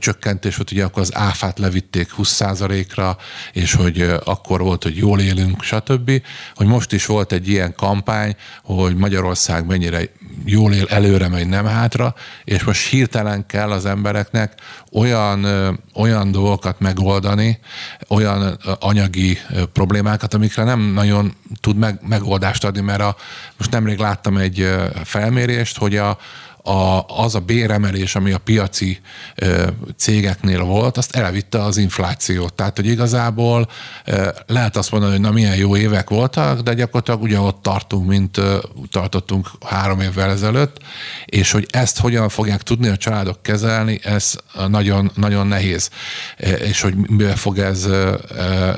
[0.09, 3.17] adócsökkentés, hogy ugye akkor az áfát levitték 20%-ra,
[3.53, 6.11] és hogy akkor volt, hogy jól élünk, stb.
[6.55, 10.01] Hogy most is volt egy ilyen kampány, hogy Magyarország mennyire
[10.45, 14.53] jól él, előre megy, nem hátra, és most hirtelen kell az embereknek
[14.91, 15.45] olyan,
[15.93, 17.59] olyan dolgokat megoldani,
[18.07, 19.37] olyan anyagi
[19.73, 23.15] problémákat, amikre nem nagyon tud meg, megoldást adni, mert a,
[23.57, 24.69] most nemrég láttam egy
[25.03, 26.17] felmérést, hogy a,
[26.63, 28.99] a, az a béremelés, ami a piaci
[29.35, 29.67] ö,
[29.97, 32.53] cégeknél volt, azt elvitte az inflációt.
[32.53, 33.69] Tehát, hogy igazából
[34.05, 38.07] ö, lehet azt mondani, hogy na milyen jó évek voltak, de gyakorlatilag ugye ott tartunk,
[38.07, 38.57] mint ö,
[38.91, 40.77] tartottunk három évvel ezelőtt,
[41.25, 44.35] és hogy ezt hogyan fogják tudni a családok kezelni, ez
[44.67, 45.89] nagyon, nagyon nehéz,
[46.37, 48.71] és hogy mivel fog ez ö, ö,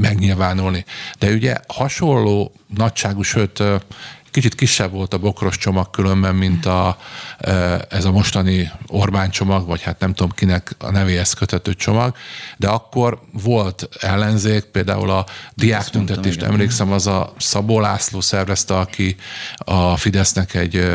[0.00, 0.84] megnyilvánulni.
[1.18, 3.62] De ugye hasonló nagyságú, sőt
[4.34, 6.98] kicsit kisebb volt a bokros csomag különben, mint a,
[7.88, 12.14] ez a mostani Orbán csomag, vagy hát nem tudom kinek a nevéhez kötető csomag,
[12.56, 19.16] de akkor volt ellenzék, például a diák tüntetést, emlékszem, az a Szabó László szervezte, aki
[19.56, 20.86] a Fidesznek egy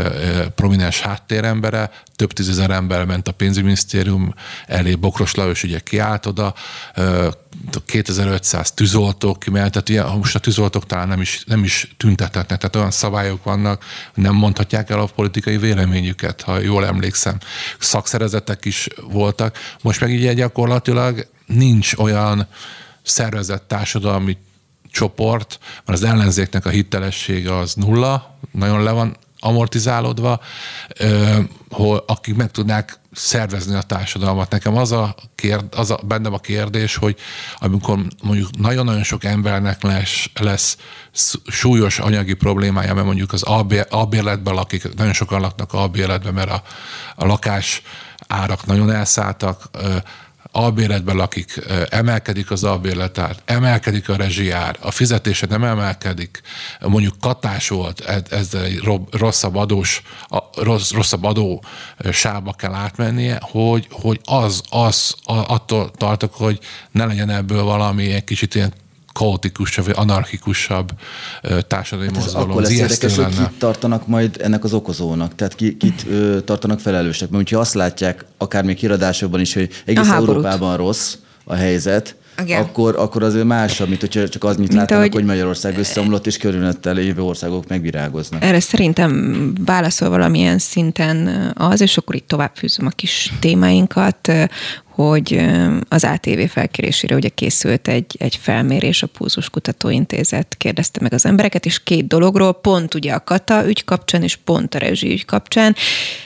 [0.56, 4.34] prominens háttérembere, több tízezer ember ment a pénzügyminisztérium
[4.68, 6.54] elé, Bokros Lajos ugye kiállt oda,
[7.86, 13.44] 2500 tűzoltók kimeltet, most a tűzoltók talán nem is, nem is tüntethetnek, tehát olyan szabályok
[13.44, 17.38] vannak, nem mondhatják el a politikai véleményüket, ha jól emlékszem.
[17.80, 22.48] Szakszerezetek is voltak, most meg így gyakorlatilag nincs olyan
[23.04, 24.38] szervezett társadalmi
[24.92, 30.42] csoport, mert az ellenzéknek a hitelessége az nulla, nagyon le van amortizálódva,
[31.70, 34.52] hol, akik meg tudnák szervezni a társadalmat.
[34.52, 37.16] Nekem az a, kérd, az a bennem a kérdés, hogy
[37.58, 40.78] amikor mondjuk nagyon-nagyon sok embernek lesz, lesz
[41.48, 43.44] súlyos anyagi problémája, mert mondjuk az
[43.90, 46.64] albérletben lakik, nagyon sokan laknak albérletben, mert a,
[47.16, 47.82] a lakás
[48.28, 49.64] árak nagyon elszálltak,
[50.52, 56.42] albérletben lakik, emelkedik az albérletár, emelkedik a rezsiár, a fizetése nem emelkedik,
[56.80, 58.82] mondjuk katás volt, ezzel egy
[59.12, 60.02] rosszabb adós,
[60.56, 61.64] rossz, rosszabb adó
[62.12, 66.60] sába kell átmennie, hogy, hogy az, az attól tartok, hogy
[66.92, 68.74] ne legyen ebből valami egy kicsit ilyen
[69.14, 70.92] kaotikusabb, vagy anarchikusabb
[71.68, 72.50] társadalmi hát mozgalom.
[72.50, 76.80] Akkor lesz érdekes, hogy kit tartanak majd ennek az okozónak, tehát ki, kit ö, tartanak
[76.80, 77.30] felelősnek.
[77.30, 82.62] Mert ha azt látják, akár még híradásokban is, hogy egész Európában rossz a helyzet, igen.
[82.62, 85.14] akkor, akkor azért másabb, mint hogyha csak az, mit látnak, ahogy...
[85.14, 88.44] hogy Magyarország összeomlott, és körülöttel lévő országok megvirágoznak.
[88.44, 94.32] Erre szerintem válaszol valamilyen szinten az, és akkor itt tovább fűzöm a kis témáinkat,
[94.90, 95.46] hogy
[95.90, 101.66] az ATV felkérésére ugye készült egy, egy felmérés, a Púzus Kutatóintézet kérdezte meg az embereket,
[101.66, 105.76] és két dologról, pont ugye a Kata ügy kapcsán, és pont a rezsi ügy kapcsán,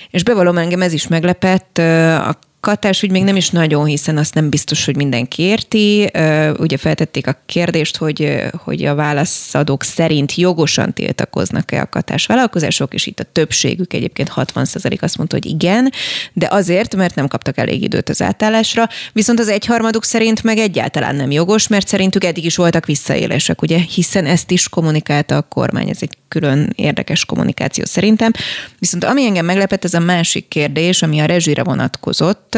[0.10, 4.34] és bevallom engem ez is meglepett, a katás úgy még nem is nagyon, hiszen azt
[4.34, 6.10] nem biztos, hogy mindenki érti.
[6.58, 13.06] Ugye feltették a kérdést, hogy, hogy a válaszadók szerint jogosan tiltakoznak-e a katás vállalkozások, és
[13.06, 15.92] itt a többségük egyébként 60% azt mondta, hogy igen,
[16.34, 21.16] de azért, mert nem kaptak elég időt az átállásra, viszont az egyharmaduk szerint meg egyáltalán
[21.16, 25.90] nem jogos, mert szerintük eddig is voltak visszaélések, ugye, hiszen ezt is kommunikálta a kormány,
[25.90, 28.32] ez egy külön érdekes kommunikáció szerintem.
[28.80, 32.53] Viszont ami engem meglepett, ez a másik kérdés, ami a rezsire vonatkozott,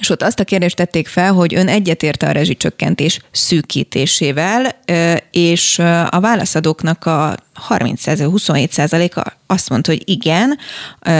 [0.00, 4.80] és ott azt a kérdést tették fel, hogy ön egyetérte a rezsicsökkentés szűkítésével,
[5.30, 5.78] és
[6.10, 7.36] a válaszadóknak a
[7.68, 10.58] 30-27 a azt mondta, hogy igen,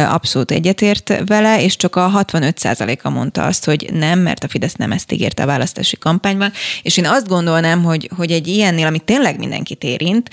[0.08, 4.74] abszolút egyetért vele, és csak a 65% a mondta azt, hogy nem, mert a Fidesz
[4.74, 6.52] nem ezt ígérte a választási kampányban.
[6.82, 10.30] És én azt gondolnám, hogy, hogy egy ilyennél, ami tényleg mindenkit érint,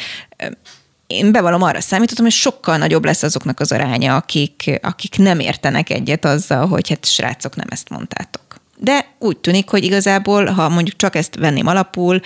[1.07, 5.89] én bevallom, arra számítottam, hogy sokkal nagyobb lesz azoknak az aránya, akik, akik nem értenek
[5.89, 8.43] egyet azzal, hogy hát srácok, nem ezt mondtátok.
[8.77, 12.21] De úgy tűnik, hogy igazából, ha mondjuk csak ezt venném alapul,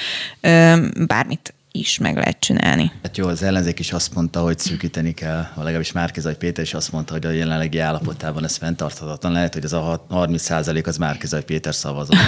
[1.08, 2.92] bármit is meg lehet csinálni.
[3.04, 6.74] Hát jó, az ellenzék is azt mondta, hogy szűkíteni kell, vagy legalábbis Márkizaj Péter is
[6.74, 9.32] azt mondta, hogy a jelenlegi állapotában ez fenntarthatatlan.
[9.32, 12.14] Lehet, hogy ez a 30% az Márkizaj Péter szavazó.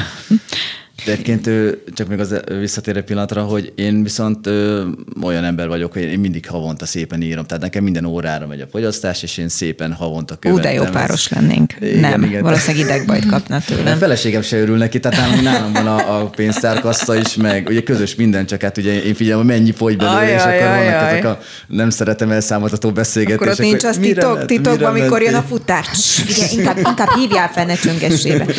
[1.06, 1.50] De egyébként
[1.94, 4.84] csak még az visszatérő pillanatra, hogy én viszont ö,
[5.24, 7.46] olyan ember vagyok, hogy én mindig havonta szépen írom.
[7.46, 10.64] Tehát nekem minden órára megy a fogyasztás, és én szépen havonta követem.
[10.64, 11.30] Ú, de jó páros ezt.
[11.30, 11.74] lennénk.
[11.80, 12.42] Igen, nem, igen.
[12.42, 13.94] valószínűleg idegbajt kapna tőlem.
[13.94, 17.84] A feleségem se örül neki, tehát nálam, nálam van a, a pénztárkassa is, meg ugye
[17.84, 21.10] közös minden, csak hát ugye én figyelem, mennyi fogy belőle, és akkor vannak ajaj.
[21.10, 23.42] ezek a nem szeretem elszámoltató beszélgetések.
[23.42, 25.84] Akkor ott nincs az titok, titokban, amikor jön a futár.
[25.94, 28.46] Figyelj, inkább, inkább hívjál fel, ne csöngessébe.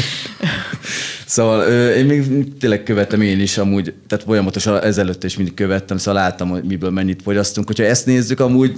[1.33, 6.23] Szóval én még tényleg követem én is amúgy, tehát folyamatosan ezelőtt is mindig követtem, szóval
[6.23, 7.67] láttam, hogy miből mennyit fogyasztunk.
[7.67, 8.77] Hogyha ezt nézzük, amúgy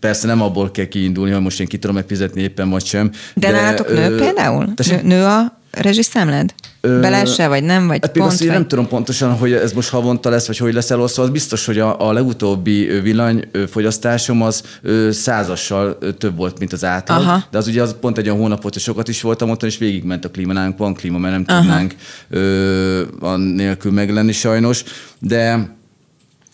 [0.00, 3.10] persze nem abból kell kiindulni, hogy most én ki tudom megfizetni éppen, vagy sem.
[3.34, 4.72] De, de nálatok nő például?
[4.88, 6.54] Nő, nő a rezsiszámlád?
[6.80, 7.86] Belesse, vagy nem?
[7.86, 8.48] Vagy hát pont, azt, vagy...
[8.48, 11.22] nem tudom pontosan, hogy ez most havonta lesz, vagy hogy lesz elosztva.
[11.22, 14.62] Az biztos, hogy a, a legutóbbi villanyfogyasztásom az
[15.10, 17.18] százassal több volt, mint az átlag.
[17.18, 17.44] Aha.
[17.50, 20.24] De az ugye az pont egy olyan hónapot, hogy sokat is voltam ott, és végigment
[20.24, 20.52] a klíma.
[20.52, 21.60] Nálunk van klíma, mert nem Aha.
[21.60, 21.94] tudnánk
[22.30, 23.02] ö,
[23.36, 24.84] nélkül meglenni sajnos.
[25.18, 25.75] De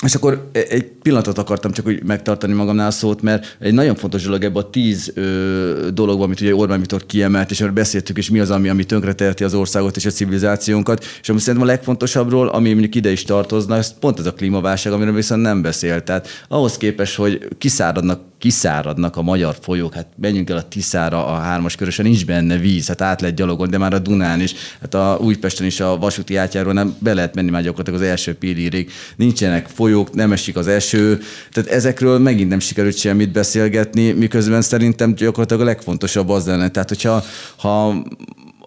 [0.03, 3.95] és akkor e- egy pillanatot akartam csak úgy megtartani magamnál a szót, mert egy nagyon
[3.95, 8.19] fontos dolog ebben a tíz ö, dologban, amit ugye Orbán Viktor kiemelt, és arról beszéltük,
[8.19, 11.05] és mi az, ami, ami tönkreteheti az országot és a civilizációnkat.
[11.23, 14.93] És ami szerintem a legfontosabbról, ami mondjuk ide is tartozna, ez pont ez a klímaválság,
[14.93, 16.03] amiről viszont nem beszél.
[16.03, 21.35] Tehát ahhoz képest, hogy kiszáradnak kiszáradnak a magyar folyók, hát menjünk el a Tiszára, a
[21.35, 24.95] hármas körösen nincs benne víz, hát át lehet gyalogolni, de már a Dunán is, hát
[24.95, 28.91] a Újpesten is a vasúti átjáról nem be lehet menni már gyakorlatilag az első pillérig.
[29.17, 31.21] Nincsenek folyók, nem esik az eső,
[31.53, 36.69] tehát ezekről megint nem sikerült semmit beszélgetni, miközben szerintem gyakorlatilag a legfontosabb az lenne.
[36.69, 37.25] Tehát, hogyha
[37.57, 38.03] ha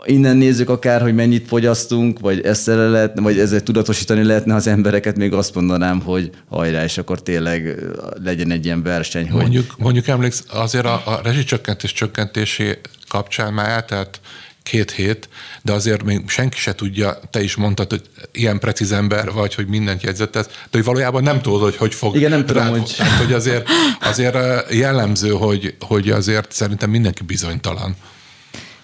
[0.05, 5.17] innen nézzük akár, hogy mennyit fogyasztunk, vagy ezt lehet, vagy ezzel tudatosítani lehetne az embereket,
[5.17, 7.79] még azt mondanám, hogy hajrá, és akkor tényleg
[8.23, 9.29] legyen egy ilyen verseny.
[9.29, 9.41] Hogy...
[9.41, 14.19] Mondjuk, mondjuk emléksz, azért a, a rezsicsökkentés csökkentésé kapcsán már eltelt
[14.63, 15.29] két hét,
[15.61, 18.01] de azért még senki se tudja, te is mondtad, hogy
[18.31, 22.15] ilyen precíz ember vagy, hogy mindent jegyzettesz, de hogy valójában nem tudod, hogy hogy fog.
[22.15, 22.93] Igen, nem tudom, hogy...
[22.97, 23.67] Tehát, hogy azért,
[24.01, 24.37] azért
[24.73, 27.95] jellemző, hogy, hogy azért szerintem mindenki bizonytalan.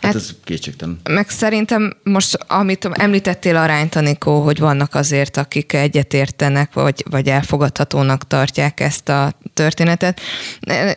[0.02, 1.00] Hát, hát ez kétségtelen.
[1.10, 8.80] Meg szerintem most, amit említettél aránytanikó, hogy vannak azért, akik egyetértenek, vagy, vagy elfogadhatónak tartják
[8.80, 10.22] ezt a történetet.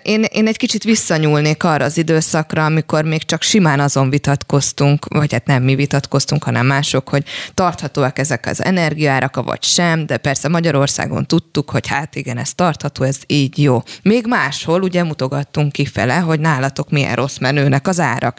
[0.02, 5.32] Én, én egy kicsit visszanyúlnék arra az időszakra, amikor még csak simán azon vitatkoztunk, vagy
[5.32, 7.24] hát nem mi vitatkoztunk, hanem mások, hogy
[7.54, 13.04] tarthatóak ezek az energiárak, vagy sem, de persze Magyarországon tudtuk, hogy hát igen, ez tartható,
[13.04, 13.82] ez így jó.
[14.02, 18.38] Még máshol ugye mutogattunk kifele, hogy nálatok milyen rossz menőnek az árak.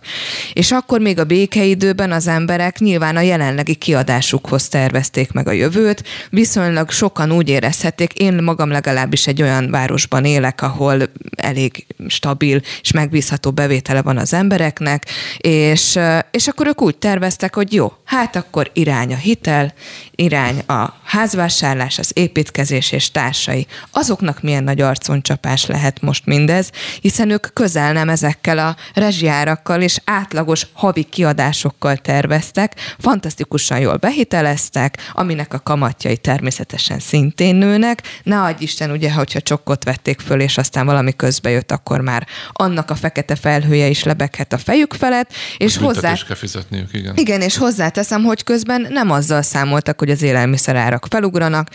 [0.55, 6.03] És akkor még a békeidőben az emberek nyilván a jelenlegi kiadásukhoz tervezték meg a jövőt,
[6.29, 11.01] viszonylag sokan úgy érezhették, én magam legalábbis egy olyan városban élek, ahol
[11.35, 15.05] elég stabil és megbízható bevétele van az embereknek,
[15.37, 15.99] és,
[16.31, 19.73] és akkor ők úgy terveztek, hogy jó, hát akkor irány a hitel,
[20.15, 23.67] irány a házvásárlás, az építkezés és társai.
[23.91, 26.69] Azoknak milyen nagy arconcsapás lehet most mindez,
[27.01, 29.99] hiszen ők közel nem ezekkel a rezsiárakkal és
[30.45, 38.01] átlagos havi kiadásokkal terveztek, fantasztikusan jól behiteleztek, aminek a kamatjai természetesen szintén nőnek.
[38.23, 42.27] Ne adj Isten, ugye, hogyha csokkot vették föl, és aztán valami közbe jött, akkor már
[42.51, 46.13] annak a fekete felhője is lebeghet a fejük felett, és hozzá...
[46.27, 47.13] kell fizetniük, igen.
[47.15, 51.69] Igen, és hozzáteszem, hogy közben nem azzal számoltak, hogy az élelmiszerárak felugranak,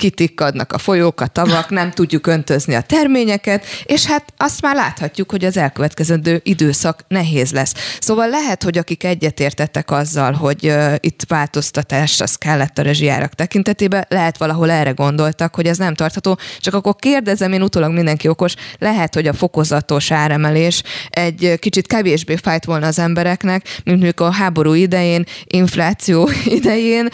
[0.00, 5.30] kitikkadnak a folyók, a tavak, nem tudjuk öntözni a terményeket, és hát azt már láthatjuk,
[5.30, 7.74] hogy az elkövetkezendő időszak nehéz lesz.
[7.98, 14.06] Szóval lehet, hogy akik egyetértettek azzal, hogy uh, itt változtatás az kellett a rezsijárak tekintetében,
[14.08, 18.54] lehet valahol erre gondoltak, hogy ez nem tartható, csak akkor kérdezem, én utólag mindenki okos,
[18.78, 24.30] lehet, hogy a fokozatos áremelés egy kicsit kevésbé fájt volna az embereknek, mint mondjuk a
[24.30, 27.08] háború idején, infláció idején,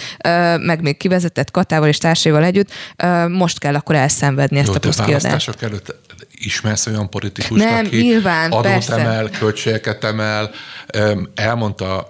[0.61, 2.74] meg még kivezetett katával és társaival együtt,
[3.28, 5.62] most kell akkor elszenvedni ezt Jó, a pluszkiadást.
[5.62, 5.94] előtt
[6.39, 8.95] ismersz olyan politikust, Nem, aki nyilván, adót persze.
[8.95, 10.51] emel, költségeket emel,
[11.34, 12.09] elmondta,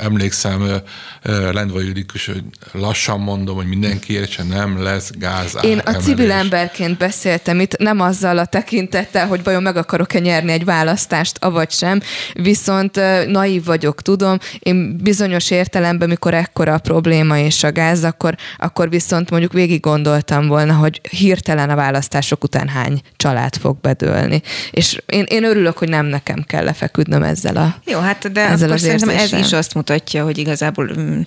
[0.00, 0.82] emlékszem,
[1.22, 6.98] Lendvai Judikus, hogy lassan mondom, hogy mindenki értse, nem lesz gáz Én a civil emberként
[6.98, 12.00] beszéltem itt, nem azzal a tekintettel, hogy vajon meg akarok-e nyerni egy választást, avagy sem,
[12.32, 18.34] viszont naív vagyok, tudom, én bizonyos értelemben, mikor ekkora a probléma és a gáz, akkor,
[18.56, 24.42] akkor viszont mondjuk végig gondoltam volna, hogy hirtelen a választások után hány család fog bedőlni.
[24.70, 28.68] És én, én örülök, hogy nem nekem kell lefeküdnöm ezzel a Jó, hát de ezzel
[28.68, 31.20] akkor szerintem ez is azt mutatja, hogy igazából mm,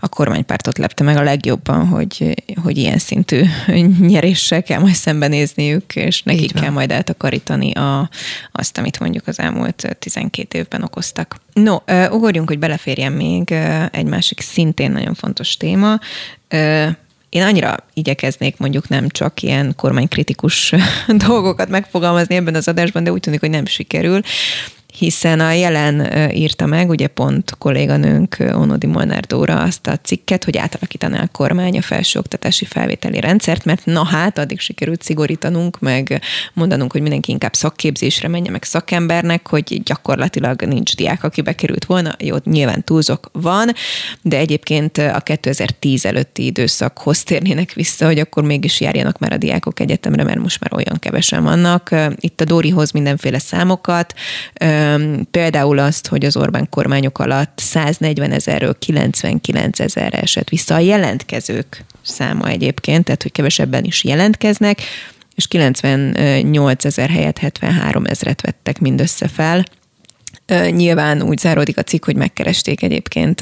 [0.00, 3.42] a kormánypártot lepte meg a legjobban, hogy, hogy ilyen szintű
[4.14, 8.10] nyeréssel kell majd szembenézniük, és nekik kell majd eltakarítani a,
[8.52, 11.36] azt, amit mondjuk az elmúlt 12 évben okoztak.
[11.52, 11.76] No,
[12.10, 13.50] ugorjunk, hogy beleférjen még
[13.90, 15.98] egy másik szintén nagyon fontos téma,
[17.34, 20.74] én annyira igyekeznék mondjuk nem csak ilyen kormánykritikus
[21.26, 24.20] dolgokat megfogalmazni ebben az adásban, de úgy tűnik, hogy nem sikerül
[24.98, 30.56] hiszen a jelen írta meg, ugye pont kolléganőnk Onodi Molnár Dóra azt a cikket, hogy
[30.56, 36.20] átalakítaná a kormány a felsőoktatási felvételi rendszert, mert na hát, addig sikerült szigorítanunk, meg
[36.52, 42.14] mondanunk, hogy mindenki inkább szakképzésre menje meg szakembernek, hogy gyakorlatilag nincs diák, aki bekerült volna.
[42.18, 43.72] Jó, nyilván túlzok van,
[44.22, 49.80] de egyébként a 2010 előtti időszakhoz térnének vissza, hogy akkor mégis járjanak már a diákok
[49.80, 51.94] egyetemre, mert most már olyan kevesen vannak.
[52.16, 54.14] Itt a Dórihoz mindenféle számokat,
[55.30, 61.84] Például azt, hogy az Orbán kormányok alatt 140 ezerről 99 ezerre esett vissza a jelentkezők
[62.02, 64.80] száma egyébként, tehát hogy kevesebben is jelentkeznek,
[65.34, 69.64] és 98 ezer helyett 73 ezret vettek mindössze fel.
[70.70, 73.40] Nyilván úgy záródik a cikk, hogy megkeresték egyébként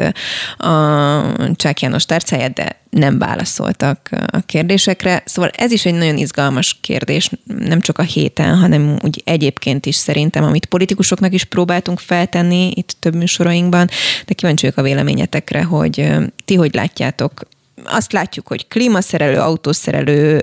[0.57, 5.23] a Csák János tárcáját, de nem válaszoltak a kérdésekre.
[5.25, 9.95] Szóval ez is egy nagyon izgalmas kérdés, nem csak a héten, hanem úgy egyébként is
[9.95, 13.89] szerintem, amit politikusoknak is próbáltunk feltenni itt több műsorainkban,
[14.27, 16.09] de kíváncsi vagyok a véleményetekre, hogy
[16.45, 17.43] ti hogy látjátok,
[17.85, 20.43] azt látjuk, hogy klímaszerelő, autószerelő,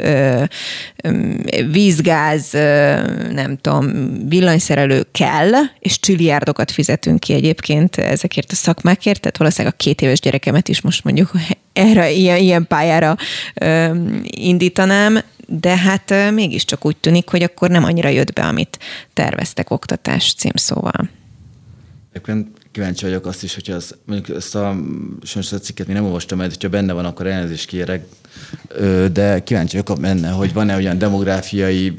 [1.71, 2.51] vízgáz,
[3.31, 3.91] nem tudom,
[4.27, 10.19] villanyszerelő kell, és csilliárdokat fizetünk ki egyébként ezekért a szakmákért, tehát valószínűleg a két éves
[10.19, 11.31] gyerekemet is most mondjuk
[11.73, 13.15] erre, ilyen, ilyen pályára
[14.23, 18.79] indítanám, de hát mégiscsak úgy tűnik, hogy akkor nem annyira jött be, amit
[19.13, 21.09] terveztek oktatás címszóval.
[22.71, 24.75] Kíváncsi vagyok azt is, hogy az, mondjuk ezt a,
[25.23, 28.05] sajnos a cikket még nem olvastam, mert hogyha benne van, akkor elnézést kérek,
[29.11, 31.93] de kíváncsi vagyok benne, hogy van-e olyan demográfiai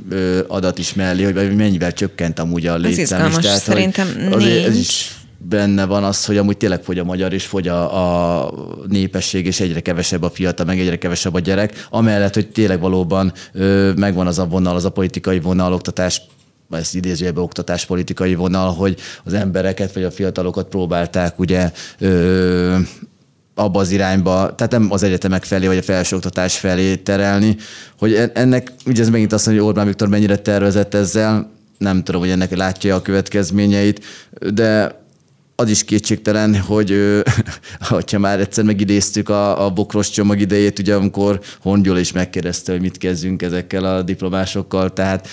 [0.46, 3.36] adat is mellé, hogy mennyivel csökkent amúgy a létszám is.
[3.36, 4.44] Tehát, szerintem nincs.
[4.44, 5.14] Ez is
[5.48, 8.52] benne van az, hogy amúgy tényleg fogy a magyar, és fogy a, a
[8.88, 13.32] népesség, és egyre kevesebb a fiatal, meg egyre kevesebb a gyerek, amellett, hogy tényleg valóban
[13.52, 16.22] ö, megvan az a vonal, az a politikai vonal, oktatás
[16.70, 22.76] ezt idézőjebe oktatáspolitikai vonal, hogy az embereket vagy a fiatalokat próbálták ugye ö,
[23.54, 27.56] abba az irányba, tehát nem az egyetemek felé, vagy a felsőoktatás felé terelni,
[27.98, 32.20] hogy ennek, ugye ez megint azt mondja, hogy Orbán Viktor mennyire tervezett ezzel, nem tudom,
[32.20, 34.04] hogy ennek látja a következményeit,
[34.54, 34.98] de
[35.54, 37.22] az is kétségtelen, hogy
[37.88, 42.80] ha már egyszer megidéztük a, a bokros csomag idejét, ugye amikor Hongyol is megkérdezte, hogy
[42.80, 45.28] mit kezdjünk ezekkel a diplomásokkal, tehát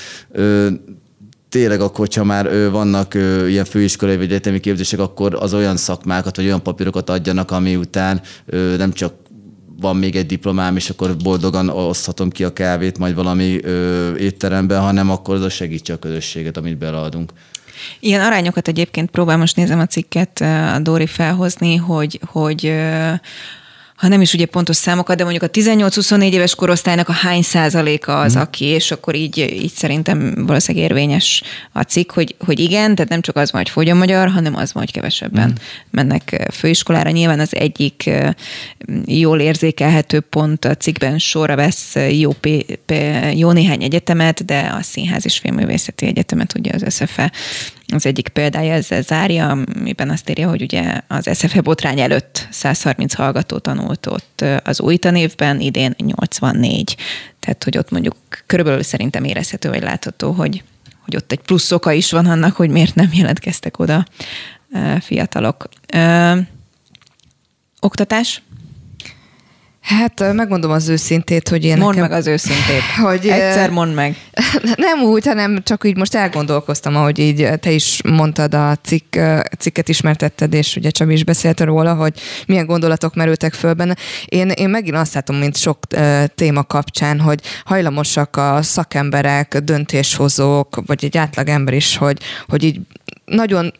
[1.57, 3.13] tényleg akkor, hogyha már vannak
[3.47, 8.21] ilyen főiskolai vagy egyetemi képzések, akkor az olyan szakmákat, vagy olyan papírokat adjanak, ami után
[8.77, 9.13] nem csak
[9.79, 14.81] van még egy diplomám, és akkor boldogan oszthatom ki a kávét majd valami ö, étteremben,
[14.81, 17.31] hanem akkor az a segítse a közösséget, amit beleadunk.
[17.99, 20.41] Ilyen arányokat egyébként próbál most nézem a cikket
[20.75, 22.73] a Dóri felhozni, hogy, hogy
[23.97, 28.19] ha nem is ugye pontos számokat, de mondjuk a 18-24 éves korosztálynak a hány százaléka
[28.19, 28.39] az, mm.
[28.39, 33.21] aki, és akkor így, így szerintem valószínűleg érvényes a cikk, hogy, hogy igen, tehát nem
[33.21, 35.53] csak az van, hogy fogy a magyar, hanem az van, hogy kevesebben mm.
[35.91, 37.09] mennek főiskolára.
[37.09, 38.09] Nyilván az egyik
[39.05, 42.31] jól érzékelhető pont a cikkben sorra vesz jó,
[43.33, 47.31] jó néhány egyetemet, de a Színház és Filmművészeti Egyetemet, ugye az SFE
[47.93, 53.13] az egyik példája ezzel zárja, amiben azt írja, hogy ugye az SFE botrány előtt 130
[53.13, 56.97] hallgató tanult ott az új tanévben, idén 84.
[57.39, 58.15] Tehát, hogy ott mondjuk
[58.45, 60.63] körülbelül szerintem érezhető vagy látható, hogy,
[60.99, 64.05] hogy ott egy plusz oka is van annak, hogy miért nem jelentkeztek oda
[64.99, 65.69] fiatalok.
[65.93, 66.37] Ö,
[67.79, 68.41] oktatás?
[69.87, 72.81] Hát megmondom az őszintét, hogy én Mondd nekem, meg az őszintét.
[73.05, 74.15] Hogy, Egyszer mondd meg.
[74.87, 79.17] Nem úgy, hanem csak így most elgondolkoztam, ahogy így te is mondtad a cikk,
[79.57, 83.95] cikket ismertetted, és ugye Csabi is beszélt róla, hogy milyen gondolatok merültek föl benne.
[84.25, 85.79] Én, én megint azt látom, mint sok
[86.35, 92.17] téma kapcsán, hogy hajlamosak a szakemberek, döntéshozók, vagy egy átlagember is, hogy,
[92.47, 92.79] hogy így
[93.25, 93.73] nagyon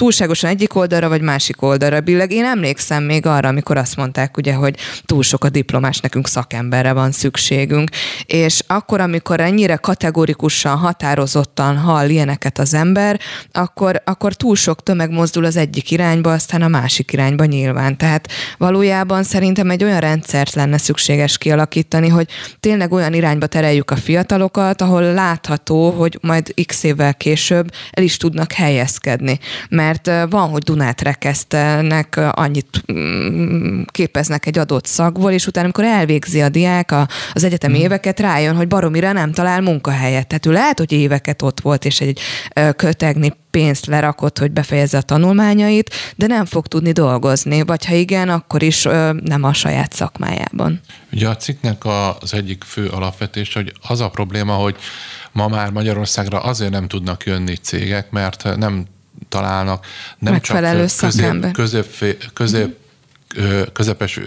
[0.00, 2.32] túlságosan egyik oldalra, vagy másik oldalra billeg.
[2.32, 6.92] Én emlékszem még arra, amikor azt mondták, ugye, hogy túl sok a diplomás, nekünk szakemberre
[6.92, 7.90] van szükségünk.
[8.26, 13.20] És akkor, amikor ennyire kategorikusan, határozottan hall ilyeneket az ember,
[13.52, 17.96] akkor, akkor túl sok tömeg mozdul az egyik irányba, aztán a másik irányba nyilván.
[17.96, 18.28] Tehát
[18.58, 22.28] valójában szerintem egy olyan rendszert lenne szükséges kialakítani, hogy
[22.60, 28.16] tényleg olyan irányba tereljük a fiatalokat, ahol látható, hogy majd x évvel később el is
[28.16, 29.38] tudnak helyezkedni.
[29.68, 35.84] Mert mert van, hogy Dunát rekesztenek, annyit mm, képeznek egy adott szakból, és utána, amikor
[35.84, 36.94] elvégzi a diák
[37.32, 37.84] az egyetemi hmm.
[37.84, 40.26] éveket, rájön, hogy baromira nem talál munkahelyet.
[40.26, 42.20] Tehát ő lehet, hogy éveket ott volt, és egy
[42.76, 48.28] kötegni pénzt lerakott, hogy befejezze a tanulmányait, de nem fog tudni dolgozni, vagy ha igen,
[48.28, 48.82] akkor is
[49.22, 50.80] nem a saját szakmájában.
[51.12, 51.84] Ugye a cikknek
[52.20, 54.76] az egyik fő alapvetés, hogy az a probléma, hogy
[55.32, 58.86] ma már Magyarországra azért nem tudnak jönni cégek, mert nem
[59.30, 59.86] találnak.
[60.18, 60.98] Nem Megfelelő csak
[61.52, 62.78] közép, közép, közép
[63.72, 64.20] közepes,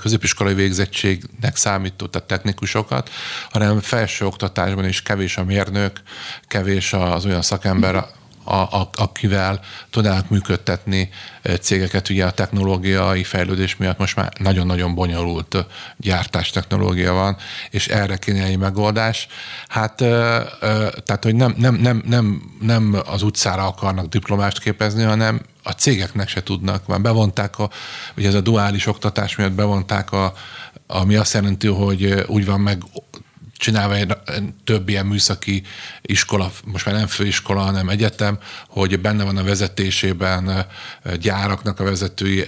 [0.00, 3.10] középiskolai végzettségnek számító, tehát technikusokat,
[3.50, 6.00] hanem felső oktatásban is kevés a mérnök,
[6.48, 8.04] kevés az olyan szakember,
[8.44, 11.10] a, a, akivel tudnának működtetni
[11.60, 12.08] cégeket.
[12.08, 15.66] Ugye a technológiai fejlődés miatt most már nagyon-nagyon bonyolult
[15.96, 17.36] gyártás technológia van,
[17.70, 19.26] és erre egy megoldás.
[19.68, 25.70] Hát, tehát, hogy nem, nem, nem, nem, nem az utcára akarnak diplomást képezni, hanem a
[25.70, 26.86] cégeknek se tudnak.
[26.86, 27.70] Már bevonták, a,
[28.16, 30.32] ugye ez a duális oktatás miatt bevonták a,
[30.86, 32.82] ami azt jelenti, hogy úgy van meg
[33.62, 34.16] csinálva egy
[34.64, 35.62] több ilyen műszaki
[36.02, 38.38] iskola, most már nem főiskola, hanem egyetem,
[38.68, 40.66] hogy benne van a vezetésében
[41.20, 42.44] gyáraknak a vezetői,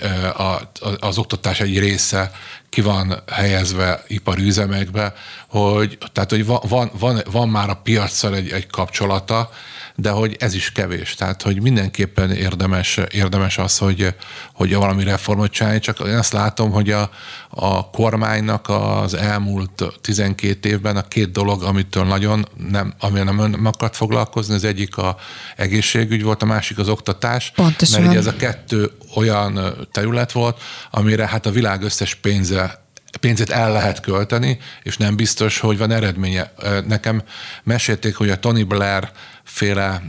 [0.99, 2.31] az oktatás egy része
[2.69, 5.15] ki van helyezve ipari üzemekbe,
[5.49, 9.51] hogy, tehát, hogy van, van, van már a piaccal egy, egy kapcsolata,
[9.97, 11.15] de hogy ez is kevés.
[11.15, 14.15] Tehát, hogy mindenképpen érdemes, érdemes az, hogy,
[14.53, 17.11] hogy valami reformot csinálni, csak én azt látom, hogy a,
[17.51, 23.67] a kormánynak az elmúlt 12 évben a két dolog, amitől nagyon nem, ami nem, nem
[23.67, 25.17] akart foglalkozni, az egyik a
[25.57, 27.53] egészségügy volt, a másik az oktatás.
[27.55, 28.01] Pontosan.
[28.01, 32.84] Mert ugye ez a kettő olyan terület volt, amire hát a világ összes pénze
[33.17, 36.53] pénzét el lehet költeni, és nem biztos, hogy van eredménye.
[36.87, 37.23] Nekem
[37.63, 39.11] mesélték, hogy a Tony Blair
[39.45, 40.03] féle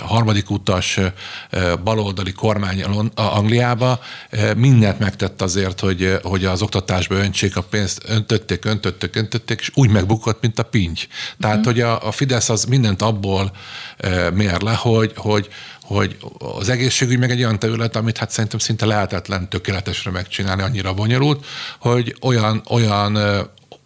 [0.00, 1.00] harmadik utas
[1.84, 2.82] baloldali kormány
[3.14, 4.00] Angliába
[4.56, 9.90] mindent megtett azért, hogy, hogy az oktatásba öntsék a pénzt, öntötték, öntötték, öntötték, és úgy
[9.90, 11.00] megbukott, mint a pinty.
[11.40, 11.62] Tehát, mm.
[11.62, 13.52] hogy a, a Fidesz az mindent abból
[14.32, 15.48] mér le, hogy, hogy,
[15.86, 20.94] hogy az egészségügy meg egy olyan terület, amit hát szerintem szinte lehetetlen tökéletesre megcsinálni, annyira
[20.94, 21.46] bonyolult,
[21.78, 23.18] hogy olyan, olyan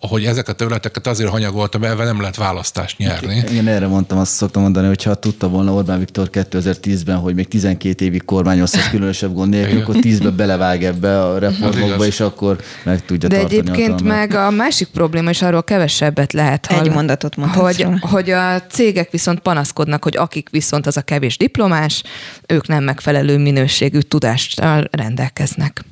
[0.09, 3.43] hogy ezek a területeket azért hanyagoltam, mert nem lehet választást nyerni.
[3.51, 7.49] Igen, erre mondtam, azt szoktam mondani, hogy ha tudta volna Orbán Viktor 2010-ben, hogy még
[7.49, 13.05] 12 évig kormányozhat különösebb gond nélkül, akkor 10-ben belevág ebbe a reformokba, és akkor meg
[13.05, 16.89] tudja De tartani egyébként meg a másik probléma, és arról kevesebbet lehet hallani.
[16.89, 21.37] Egy mondatot mondhatsz hogy, hogy a cégek viszont panaszkodnak, hogy akik viszont az a kevés
[21.37, 22.03] diplomás,
[22.47, 25.85] ők nem megfelelő minőségű tudással rendelkeznek.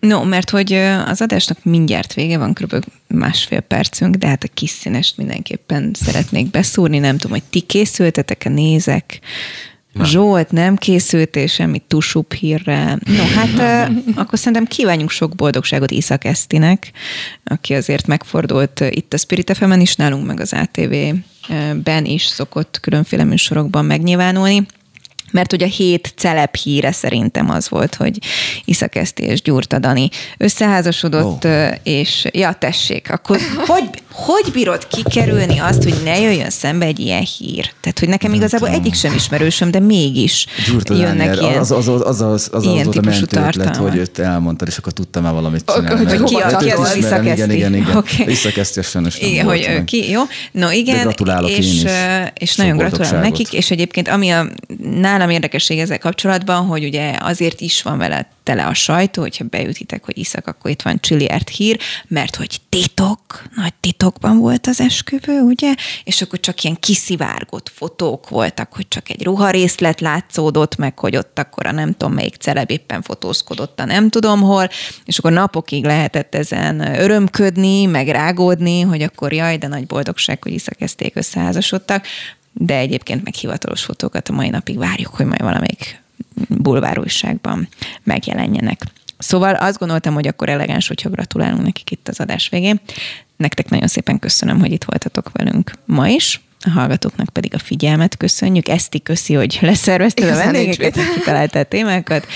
[0.00, 0.72] No, mert hogy
[1.06, 2.84] az adásnak mindjárt vége van, kb.
[3.06, 6.98] másfél percünk, de hát a kis színest mindenképpen szeretnék beszúrni.
[6.98, 9.20] Nem tudom, hogy ti készültetek-e, nézek.
[9.92, 10.06] Nem.
[10.06, 12.98] Zsolt nem készült, és semmi tusup hírre.
[13.04, 16.90] No, hát akkor szerintem kívánjunk sok boldogságot Iszak Esztinek,
[17.44, 23.24] aki azért megfordult itt a Spirit fm is, nálunk meg az ATV-ben is szokott különféle
[23.24, 24.66] műsorokban megnyilvánulni.
[25.30, 28.18] Mert hogy a hét celeb híre szerintem az volt, hogy
[28.64, 30.08] Iszak Eszti és Gyurta Dani
[30.38, 31.74] összeházasodott, oh.
[31.82, 37.26] és ja, tessék, akkor hogy, hogy bírod kikerülni azt, hogy ne jöjjön szembe egy ilyen
[37.38, 37.72] hír?
[37.80, 41.88] Tehát, hogy nekem igazából egyik sem ismerősöm, de mégis Gyurta jönnek Daniel, ilyen Az az,
[41.88, 45.32] az, az, az, az, ilyen az típusú ötlet, hogy őt elmondtad, és akkor tudtam már
[45.32, 46.04] valamit csinálni.
[46.04, 47.42] Hogy ki, hát, ki az az Iszak Eszti?
[47.42, 47.96] Igen, igen, igen.
[47.96, 48.30] Okay.
[48.30, 49.84] Iszak Eszti sajnos nem igen, hogy meg.
[49.84, 50.22] ki, jó.
[50.52, 51.82] No igen, de gratulálok és, én is.
[52.34, 54.46] és nagyon gratulálok nekik, és egyébként ami a,
[55.00, 60.04] nálam érdekesség ezzel kapcsolatban, hogy ugye azért is van vele tele a sajtó, hogyha beütitek,
[60.04, 61.78] hogy iszak, akkor itt van Csiliárt hír,
[62.08, 65.74] mert hogy titok, nagy titokban volt az esküvő, ugye?
[66.04, 71.38] És akkor csak ilyen kiszivárgott fotók voltak, hogy csak egy ruharészlet látszódott, meg hogy ott
[71.38, 74.68] akkor a nem tudom melyik celeb éppen fotózkodott a nem tudom hol,
[75.04, 80.52] és akkor napokig lehetett ezen örömködni, meg rágódni, hogy akkor jaj, de nagy boldogság, hogy
[80.52, 80.76] iszak
[81.14, 82.06] összeházasodtak,
[82.52, 85.99] de egyébként meg hivatalos fotókat a mai napig várjuk, hogy majd valamelyik
[86.48, 87.68] bulvárújságban
[88.02, 88.82] megjelenjenek.
[89.18, 92.80] Szóval azt gondoltam, hogy akkor elegáns, hogyha gratulálunk nekik itt az adás végén.
[93.36, 96.40] Nektek nagyon szépen köszönöm, hogy itt voltatok velünk ma is.
[96.64, 98.68] A hallgatóknak pedig a figyelmet köszönjük.
[98.68, 102.26] Eszti köszi, hogy leszervezted a vendégeket, hogy kitaláltál témákat.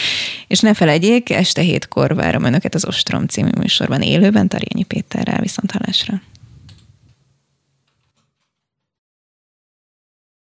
[0.47, 5.41] És ne felejtjék, este hétkor várom önöket az Ostrom című műsorban élőben Tarjányi Péterrel.
[5.41, 6.21] Viszont hallásra.